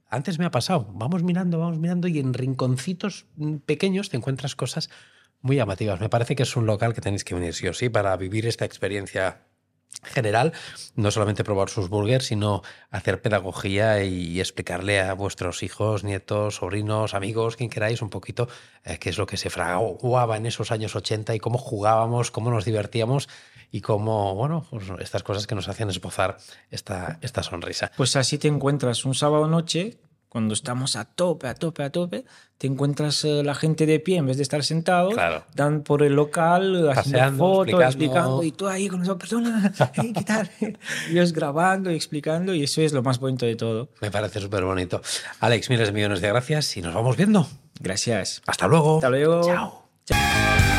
[0.09, 0.87] antes me ha pasado.
[0.93, 3.25] Vamos mirando, vamos mirando y en rinconcitos
[3.65, 4.89] pequeños te encuentras cosas
[5.41, 5.99] muy llamativas.
[5.99, 8.45] Me parece que es un local que tenéis que venir sí o sí para vivir
[8.47, 9.41] esta experiencia
[10.03, 10.53] general,
[10.95, 17.13] no solamente probar sus burgers, sino hacer pedagogía y explicarle a vuestros hijos, nietos, sobrinos,
[17.13, 18.47] amigos, quien queráis, un poquito
[18.83, 22.51] eh, qué es lo que se fraguaba en esos años 80 y cómo jugábamos, cómo
[22.51, 23.27] nos divertíamos
[23.71, 26.37] y cómo, bueno, pues estas cosas que nos hacen esbozar
[26.71, 27.91] esta, esta sonrisa.
[27.97, 29.97] Pues así te encuentras un sábado noche,
[30.29, 32.25] cuando estamos a tope, a tope, a tope,
[32.57, 35.43] te encuentras eh, la gente de pie en vez de estar sentados, Claro.
[35.55, 37.87] dan por el local, haciendo Paseando, fotos, explicando.
[37.87, 38.43] explicando.
[38.43, 40.49] y tú ahí con esa persona, "Hey, ¿qué tal?
[41.09, 43.89] Ellos grabando y explicando, y eso es lo más bonito de todo.
[44.01, 45.01] Me parece súper bonito.
[45.39, 47.47] Alex, miles de millones de gracias y nos vamos viendo.
[47.79, 48.41] Gracias.
[48.47, 48.97] Hasta luego.
[48.97, 49.41] Hasta luego.
[49.43, 49.89] Chao.
[50.05, 50.76] Chao.